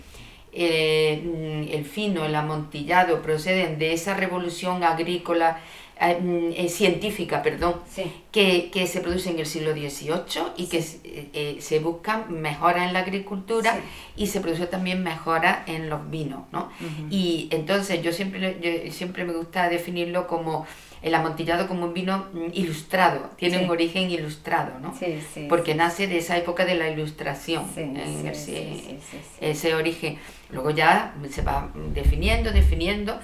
eh, 0.57 1.69
el 1.71 1.85
fino, 1.85 2.25
el 2.25 2.35
amontillado, 2.35 3.23
proceden 3.23 3.79
de 3.79 3.93
esa 3.93 4.15
revolución 4.15 4.83
agrícola, 4.85 5.61
eh, 6.01 6.19
mm, 6.21 6.53
eh, 6.57 6.69
científica, 6.69 7.43
perdón. 7.43 7.75
Que, 8.37 8.71
que 8.71 8.87
se 8.87 9.01
produce 9.01 9.31
en 9.31 9.39
el 9.39 9.47
siglo 9.47 9.73
XVIII 9.73 10.43
y 10.59 10.67
que 10.67 10.83
se- 10.83 10.99
eh, 11.05 11.29
eh, 11.33 11.57
se 11.61 11.79
buscan 11.79 12.19
mejoras 12.43 12.87
en 12.87 12.93
la 12.93 12.99
agricultura 12.99 13.73
Sí. 13.73 13.81
y 14.25 14.27
se 14.27 14.43
produce 14.43 14.67
también 14.67 15.03
mejoras 15.03 15.67
en 15.67 15.89
los 15.89 16.11
vinos, 16.11 16.41
¿no? 16.53 16.65
Ujú. 16.81 17.07
Y 17.09 17.49
entonces 17.51 18.03
yo 18.03 18.13
siempre, 18.13 18.59
yo 18.61 18.93
siempre 18.93 19.25
me 19.25 19.33
gusta 19.33 19.71
definirlo 19.71 20.27
como 20.27 20.67
el 21.01 21.15
amontillado 21.15 21.67
como 21.67 21.85
un 21.87 21.95
vino 21.95 22.27
mm, 22.35 22.51
ilustrado, 22.53 23.31
tiene 23.39 23.59
Sí. 23.59 23.65
un 23.65 23.71
origen 23.71 24.11
ilustrado, 24.11 24.81
¿no? 24.81 24.95
Sí, 24.99 25.19
sí. 25.33 25.47
Porque 25.49 25.75
nace 25.75 26.07
de 26.07 26.19
esa 26.19 26.37
época 26.37 26.67
de 26.67 26.75
la 26.75 26.91
ilustración, 26.91 27.65
en 27.77 27.97
ese, 28.29 29.75
origen. 29.75 30.19
Luego 30.51 30.71
ya 30.71 31.15
se 31.31 31.43
va 31.43 31.71
definiendo, 31.95 32.53
definiendo, 32.53 33.19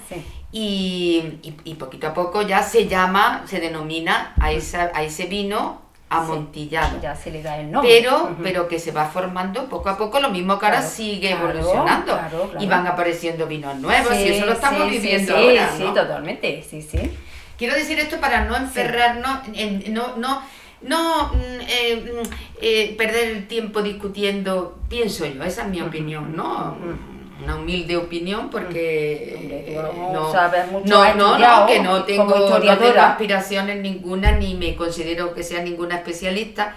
y, 0.53 1.23
y- 1.43 1.55
y 1.65 1.75
poquito 1.75 2.09
a 2.09 2.15
poco 2.15 2.43
ya 2.43 2.63
se 2.63 2.87
llama, 2.89 3.45
se 3.47 3.59
denomina 3.61 4.35
a, 4.39 4.53
esa, 4.53 4.91
a 4.95 5.02
ese 5.03 5.27
vino 5.27 5.81
amontillado. 6.09 7.01
Ya 7.01 7.15
se 7.17 7.31
le 7.31 7.43
da 7.43 7.59
el 7.59 7.71
nombre. 7.71 7.91
Pero, 7.91 8.37
pero 8.43 8.69
que 8.69 8.79
se 8.79 8.93
va 8.93 9.07
formando 9.07 9.69
poco 9.69 9.89
a 9.89 9.97
poco, 9.97 10.21
lo 10.21 10.29
mismo 10.31 10.59
que 10.59 10.67
ahora 10.67 10.79
Claro, 10.79 10.95
sigue 10.95 11.31
evolucionando. 11.33 12.13
claro, 12.13 12.49
claro. 12.51 12.65
Y 12.65 12.67
van 12.69 12.87
apareciendo 12.87 13.47
vinos 13.47 13.77
nuevos, 13.77 14.15
y 14.17 14.29
eso 14.29 14.47
lo 14.47 14.53
estamos 14.53 14.83
sí, 14.85 14.91
viviendo 14.91 15.37
ahora. 15.37 15.71
Sí, 15.77 15.85
¿no? 15.85 15.95
totalmente, 15.95 16.65
sí, 16.69 16.83
sí. 16.83 17.11
Quiero 17.57 17.75
decir 17.75 17.99
esto 17.99 18.19
para 18.21 18.45
no 18.45 18.57
enferrarnos, 18.57 19.41
en, 19.55 19.95
no, 19.95 20.17
no, 20.17 20.43
no 20.83 21.29
mm, 21.29 21.61
eh, 21.69 22.13
mm, 22.23 22.29
eh, 22.61 22.95
perder 22.99 23.29
el 23.29 23.47
tiempo 23.47 23.83
discutiendo, 23.83 24.79
pienso 24.89 25.25
yo, 25.27 25.43
esa 25.45 25.63
es 25.63 25.69
mi 25.69 25.81
opinión, 25.81 26.37
¿no? 26.37 26.77
Una 27.43 27.57
humilde 27.57 27.97
opinión 27.97 28.51
porque 28.51 29.35
Hombre, 29.37 29.75
eh, 29.75 29.81
no 29.97 30.13
no, 30.13 30.33
sabes 30.33 30.71
mucho, 30.71 30.87
no, 30.87 31.39
no, 31.39 31.67
que 31.67 31.81
no 31.81 32.05
tengo, 32.05 32.25
no 32.25 32.61
tengo 32.61 33.01
aspiraciones 33.01 33.81
ninguna 33.81 34.33
ni 34.33 34.55
me 34.55 34.77
considero 34.77 35.35
que 35.35 35.43
sea 35.43 35.63
ninguna 35.63 35.97
especialista, 35.97 36.77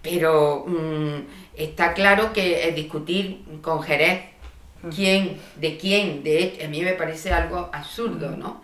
pero 0.00 0.64
mm, 0.66 1.16
está 1.56 1.92
claro 1.92 2.32
que 2.32 2.68
eh, 2.68 2.72
discutir 2.72 3.42
con 3.62 3.82
Jerez 3.82 4.22
quién, 4.94 5.38
de 5.56 5.76
quién, 5.76 6.22
de 6.22 6.38
hecho, 6.44 6.64
a 6.64 6.68
mí 6.68 6.80
me 6.82 6.92
parece 6.92 7.32
algo 7.32 7.68
absurdo, 7.72 8.36
¿no? 8.36 8.62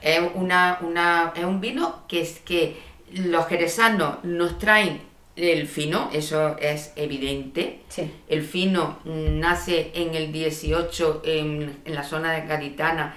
Es, 0.00 0.20
una, 0.34 0.78
una, 0.82 1.32
es 1.34 1.44
un 1.44 1.60
vino 1.60 2.02
que 2.06 2.20
es 2.20 2.38
que 2.40 2.76
los 3.12 3.46
jerezanos 3.46 4.22
nos 4.24 4.58
traen 4.58 5.00
el 5.36 5.66
fino, 5.66 6.08
eso 6.12 6.56
es 6.58 6.92
evidente. 6.96 7.82
Sí. 7.88 8.10
El 8.28 8.42
fino 8.42 8.98
nace 9.04 9.92
en 9.94 10.14
el 10.14 10.32
18 10.32 11.22
en, 11.24 11.80
en 11.84 11.94
la 11.94 12.02
zona 12.02 12.32
de 12.32 12.46
Gaditana 12.46 13.14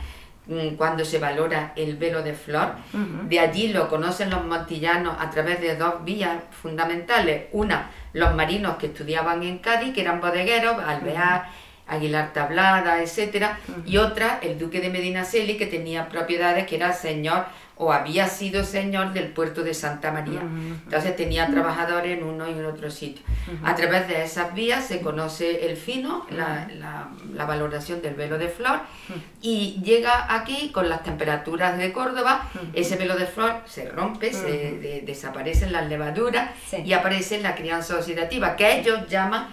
mm, 0.48 0.76
cuando 0.76 1.06
se 1.06 1.18
valora 1.18 1.74
el 1.78 1.96
velo 1.96 2.22
de 2.22 2.34
flor. 2.34 2.74
De 3.28 3.40
allí 3.40 3.70
lo 3.70 3.88
conocen 3.88 4.30
los 4.30 4.44
montillanos 4.46 5.16
a 5.20 5.30
través 5.30 5.62
de 5.62 5.78
dos 5.78 6.04
vías 6.04 6.44
fundamentales. 6.52 7.46
Una, 7.54 7.90
los 8.14 8.36
marinos 8.36 8.76
que 8.78 8.88
estudiaban 8.88 9.42
en 9.44 9.60
Cádiz, 9.60 9.94
que 9.94 10.02
eran 10.02 10.20
bodegueros, 10.20 10.78
Alvear, 10.78 11.50
Aguilar 11.90 12.34
Tablada, 12.34 13.02
etcétera, 13.02 13.60
y 13.86 13.98
otra, 13.98 14.40
el 14.42 14.58
duque 14.60 14.80
de 14.82 14.90
Medinaceli, 14.90 15.58
que 15.58 15.66
tenía 15.66 16.10
propiedades, 16.10 16.68
que 16.68 16.76
era 16.76 16.94
señor 16.94 17.46
o 17.82 17.94
había 17.94 18.28
sido 18.28 18.66
señor 18.66 19.14
del 19.14 19.28
puerto 19.30 19.64
de 19.64 19.74
Santa 19.74 20.12
María. 20.12 20.42
Entonces 20.42 21.16
tenía 21.16 21.48
trabajadores 21.48 22.18
en 22.18 22.26
uno 22.26 22.46
y 22.50 22.52
en 22.52 22.66
otro 22.66 22.92
sitio. 22.92 23.24
A 23.64 23.74
través 23.74 24.06
de 24.10 24.22
esas 24.22 24.54
vías 24.54 24.84
se 24.86 25.00
conoce 25.00 25.66
el 25.66 25.78
fino, 25.78 26.26
la, 26.30 26.68
la- 26.78 27.08
la 27.34 27.46
valoración 27.46 28.02
del 28.02 28.16
velo 28.16 28.38
de 28.38 28.50
flor, 28.50 28.82
y 29.42 29.82
llega 29.82 30.34
aquí 30.36 30.72
con 30.74 30.90
las 30.90 31.04
temperaturas 31.04 31.78
de 31.78 31.94
Córdoba, 31.94 32.50
ese 32.74 32.98
velo 32.98 33.16
de 33.16 33.26
flor 33.28 33.62
se 33.66 33.88
rompe, 33.90 34.34
se 34.34 34.46
de- 34.74 35.04
desaparecen 35.06 35.72
las 35.72 35.88
levaduras 35.88 36.50
Sí. 36.70 36.84
y 36.86 36.92
aparece 36.92 37.40
la 37.42 37.56
crianza 37.56 37.96
oxidativa, 37.96 38.58
que 38.58 38.78
ellos 38.80 39.08
llaman 39.08 39.48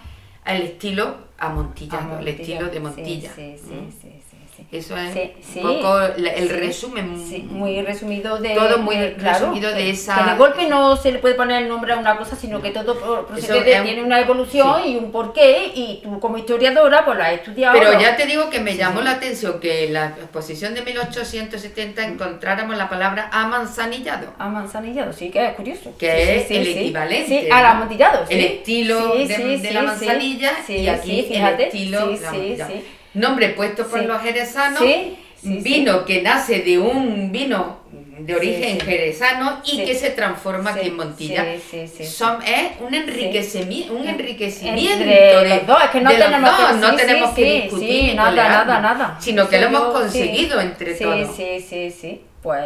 el 0.44 0.62
estilo 0.62 1.25
amontillado, 1.38 2.18
el 2.18 2.28
estilo 2.28 2.68
de 2.68 2.80
Montilla. 2.80 3.30
¿Mm? 3.30 3.34
sí, 3.34 3.58
sí, 3.58 3.92
sí. 4.00 4.25
Eso 4.72 4.96
es 4.96 5.12
Sí, 5.14 5.32
sí. 5.54 5.60
un 5.60 5.76
poco 5.80 6.00
el 6.00 6.48
Sí. 6.48 6.48
resumen. 6.48 7.48
Muy 7.52 7.80
resumido 7.82 8.38
de... 8.38 8.54
Todo 8.56 8.78
muy 8.78 8.96
de- 8.96 9.14
claro, 9.14 9.38
resumido 9.38 9.70
de 9.72 9.90
esa- 9.90 10.16
Que 10.24 10.30
de 10.32 10.36
golpe 10.36 10.66
no 10.68 10.96
se 10.96 11.12
le 11.12 11.18
puede 11.20 11.36
poner 11.36 11.62
el 11.62 11.68
nombre 11.68 11.92
a 11.92 11.96
una 11.96 12.16
cosa, 12.18 12.34
sino 12.34 12.60
que 12.60 12.70
todo 12.72 13.26
procede 13.26 13.80
tiene 13.82 14.02
una 14.02 14.20
evolución 14.20 14.84
y 14.84 14.96
un 14.96 15.12
porqué, 15.12 15.70
y 15.72 16.00
tú 16.02 16.18
como 16.18 16.36
historiadora 16.36 17.04
pues 17.04 17.16
la 17.16 17.26
has 17.26 17.32
estudiado. 17.34 17.78
Pero 17.78 17.92
¿no? 17.92 18.00
ya 18.00 18.16
te 18.16 18.26
digo 18.26 18.50
que 18.50 18.58
me 18.58 18.76
llamó 18.76 19.02
la 19.02 19.12
atención 19.12 19.60
que 19.60 19.84
en 19.86 19.92
la 19.94 20.06
exposición 20.06 20.74
de 20.74 20.82
1870 20.82 22.04
encontráramos 22.04 22.76
la 22.76 22.88
palabra 22.88 23.30
amanzanillado. 23.32 24.32
A 24.36 24.48
manzanillado, 24.48 25.12
sí, 25.12 25.30
que 25.30 25.46
es 25.46 25.54
curioso. 25.54 25.92
Que 25.96 26.38
es 26.40 26.50
el 26.50 26.66
equivalente, 26.66 27.28
Sí, 27.42 27.48
al. 27.50 28.26
El 28.28 28.40
estilo 28.40 29.14
de, 29.14 29.70
la 29.72 29.82
manzanilla 29.82 30.52
y 30.68 30.88
aquí 30.88 31.26
el 31.30 31.60
estilo 31.60 32.08
Sí, 32.10 32.16
sí, 32.18 32.56
sí. 32.66 32.84
Nombre 33.16 33.48
puesto 33.50 33.86
por 33.86 34.00
Sí. 34.00 34.06
los 34.06 34.20
jerezanos, 34.22 34.78
Sí, 34.80 35.16
sí, 35.40 35.48
sí. 35.48 35.58
vino 35.62 36.04
que 36.04 36.20
nace 36.22 36.60
de 36.60 36.78
un 36.78 37.32
vino 37.32 37.80
de 38.18 38.34
origen 38.34 38.78
sí. 38.80 38.86
jerezano 38.86 39.60
y 39.64 39.70
Sí. 39.76 39.84
que 39.84 39.94
se 39.94 40.10
transforma 40.10 40.72
Sí, 40.72 40.78
aquí 40.78 40.88
en 40.88 40.96
Montilla. 40.96 41.44
sí, 41.44 41.60
sí, 41.70 41.88
sí, 41.88 42.04
sí. 42.04 42.10
Son, 42.10 42.42
es 42.42 42.72
un, 42.80 42.92
enriquecimiento 42.94 43.94
un 43.94 44.06
enriquecimiento 44.08 45.02
Entre 45.02 45.14
de, 45.14 45.56
los 45.58 45.66
dos, 45.66 45.84
es 45.84 45.90
que 45.90 46.00
no 46.00 46.10
tenemos 46.10 46.50
dos, 46.50 46.70
que- 46.70 46.76
no 46.78 46.90
sí, 46.90 46.96
tenemos 46.96 47.30
sí, 47.30 47.36
que 47.36 47.44
sí, 47.44 47.60
discutir 47.62 48.10
sí, 48.10 48.14
nada, 48.16 48.48
nada, 48.64 48.80
nada. 48.80 49.16
sino 49.20 49.48
que 49.48 49.60
lo 49.60 49.66
hemos 49.66 49.82
conseguido 49.92 50.60
sí, 50.60 50.66
entre 50.66 50.94
sí, 50.96 51.04
todos. 51.04 51.36
Sí, 51.36 51.60
sí, 51.68 51.90
sí, 51.90 52.20
pues... 52.42 52.64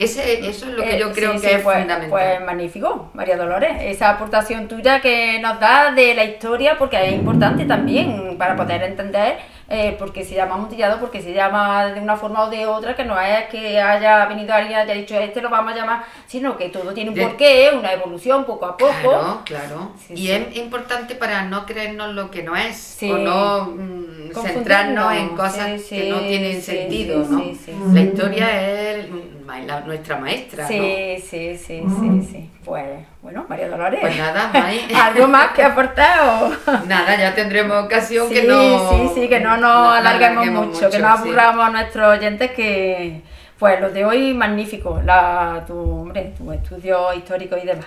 Ese, 0.00 0.48
eso 0.48 0.66
es 0.66 0.72
lo 0.72 0.82
que 0.82 0.96
Eh, 0.96 0.98
yo 0.98 1.12
creo 1.12 1.32
sí, 1.34 1.40
que 1.42 1.48
sí, 1.48 1.54
es 1.56 1.62
pues, 1.62 1.78
fundamental. 1.78 2.08
Pues 2.10 2.40
magnífico, 2.40 3.10
María 3.12 3.36
Dolores, 3.36 3.72
esa 3.82 4.10
aportación 4.10 4.66
tuya 4.66 5.00
que 5.00 5.38
nos 5.40 5.60
da 5.60 5.92
de 5.92 6.14
la 6.14 6.24
historia, 6.24 6.78
porque 6.78 6.96
es 7.06 7.12
importante 7.14 7.66
también 7.66 8.36
para 8.38 8.56
poder 8.56 8.82
entender 8.82 9.36
eh, 9.72 9.94
por 9.98 10.12
qué 10.12 10.24
se 10.24 10.34
llama 10.34 10.54
amontillado, 10.56 10.98
porque 10.98 11.20
se 11.22 11.32
llama 11.32 11.86
de 11.92 12.00
una 12.00 12.16
forma 12.16 12.44
o 12.44 12.50
de 12.50 12.66
otra, 12.66 12.96
que 12.96 13.04
no 13.04 13.20
es 13.20 13.44
que 13.50 13.78
haya 13.80 14.24
venido 14.26 14.52
alguien 14.52 14.72
y 14.72 14.82
haya 14.82 14.94
dicho 14.94 15.14
este 15.16 15.40
lo 15.42 15.48
vamos 15.50 15.74
a 15.74 15.76
llamar, 15.76 16.04
sino 16.26 16.56
que 16.56 16.70
todo 16.70 16.92
tiene 16.92 17.10
un 17.10 17.14
De- 17.16 17.22
porqué, 17.26 17.70
una 17.78 17.92
evolución 17.92 18.44
poco 18.46 18.66
a 18.66 18.76
poco. 18.76 18.92
Claro, 19.00 19.42
claro. 19.44 19.90
Sí, 20.08 20.14
y 20.16 20.30
es 20.32 20.56
importante 20.56 21.14
para 21.14 21.44
no 21.44 21.66
creernos 21.66 22.14
lo 22.14 22.30
que 22.32 22.42
no 22.42 22.56
es, 22.56 22.98
o 23.02 23.16
no 23.18 23.66
mm, 23.66 24.32
centrarnos 24.34 25.12
en 25.14 25.28
cosas 25.36 25.82
que 25.88 26.08
no 26.10 26.18
tienen 26.20 26.60
sentido, 26.62 27.24
¿no? 27.28 27.44
La 27.92 28.00
historia 28.00 28.46
es 28.90 29.08
mm, 29.08 29.39
la- 29.58 29.80
nuestra 29.80 30.16
maestra, 30.16 30.62
¿no? 30.64 30.68
Sí, 30.68 31.16
sí, 31.18 31.56
sí, 31.56 31.82
sí, 32.00 32.28
sí. 32.30 32.50
Pues 32.64 32.84
bueno, 33.22 33.44
María 33.48 33.68
Dolores. 33.68 34.00
Pues 34.00 34.16
nada, 34.16 34.50
May. 34.52 34.86
¿Algo 34.94 35.26
más 35.28 35.48
que 35.52 35.62
aportar? 35.62 36.20
o? 36.20 36.50
Nada, 36.86 37.16
ya 37.16 37.34
tendremos 37.34 37.84
ocasión 37.84 38.28
Sí, 38.28 38.34
que 38.34 38.42
no... 38.44 38.90
sí, 38.90 39.10
sí, 39.14 39.28
que 39.28 39.40
no 39.40 39.56
nos 39.56 39.60
no 39.60 39.90
alarguemos 39.90 40.46
mucho, 40.46 40.90
que 40.90 40.98
no 40.98 41.16
sí. 41.16 41.22
aburramos 41.22 41.66
a 41.66 41.70
nuestros 41.70 42.18
oyentes 42.18 42.50
que, 42.52 43.20
pues 43.58 43.80
los 43.80 43.92
de 43.92 44.04
hoy, 44.04 44.32
magnífico, 44.34 45.00
la, 45.04 45.64
tu, 45.66 45.74
hombre, 46.02 46.32
tu 46.38 46.50
estudio 46.52 47.12
histórico 47.12 47.56
y 47.56 47.66
demás. 47.66 47.86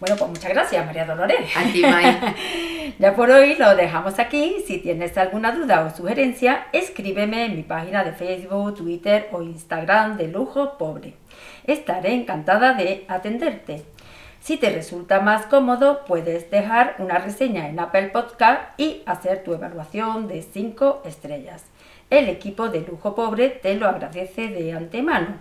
Bueno, 0.00 0.14
pues 0.16 0.30
muchas 0.30 0.50
gracias, 0.50 0.86
María 0.86 1.04
Dolores. 1.04 1.56
A 1.56 1.64
ti, 1.72 1.82
May. 1.82 2.34
Ya 2.98 3.14
por 3.14 3.30
hoy 3.30 3.54
lo 3.56 3.76
dejamos 3.76 4.18
aquí. 4.18 4.64
Si 4.66 4.78
tienes 4.78 5.16
alguna 5.18 5.52
duda 5.52 5.84
o 5.84 5.94
sugerencia, 5.94 6.66
escríbeme 6.72 7.44
en 7.44 7.56
mi 7.56 7.62
página 7.62 8.02
de 8.02 8.12
Facebook, 8.12 8.76
Twitter 8.76 9.28
o 9.30 9.42
Instagram 9.42 10.16
de 10.16 10.28
Lujo 10.28 10.78
Pobre. 10.78 11.14
Estaré 11.64 12.14
encantada 12.14 12.74
de 12.74 13.04
atenderte. 13.08 13.84
Si 14.40 14.56
te 14.56 14.70
resulta 14.70 15.20
más 15.20 15.46
cómodo, 15.46 16.04
puedes 16.06 16.50
dejar 16.50 16.96
una 16.98 17.18
reseña 17.18 17.68
en 17.68 17.78
Apple 17.78 18.08
Podcast 18.08 18.62
y 18.78 19.02
hacer 19.04 19.44
tu 19.44 19.52
evaluación 19.52 20.26
de 20.26 20.42
5 20.42 21.02
estrellas. 21.04 21.64
El 22.08 22.28
equipo 22.28 22.68
de 22.68 22.80
Lujo 22.80 23.14
Pobre 23.14 23.50
te 23.50 23.74
lo 23.74 23.86
agradece 23.86 24.48
de 24.48 24.72
antemano. 24.72 25.36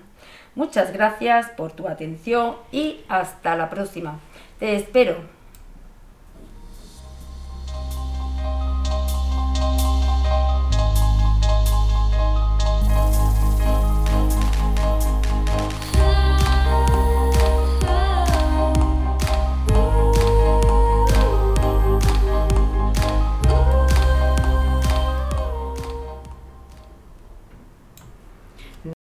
Muchas 0.56 0.92
gracias 0.92 1.48
por 1.52 1.72
tu 1.72 1.88
atención 1.88 2.56
y 2.72 3.02
hasta 3.08 3.56
la 3.56 3.70
próxima. 3.70 4.20
Te 4.60 4.76
espero. 4.76 5.37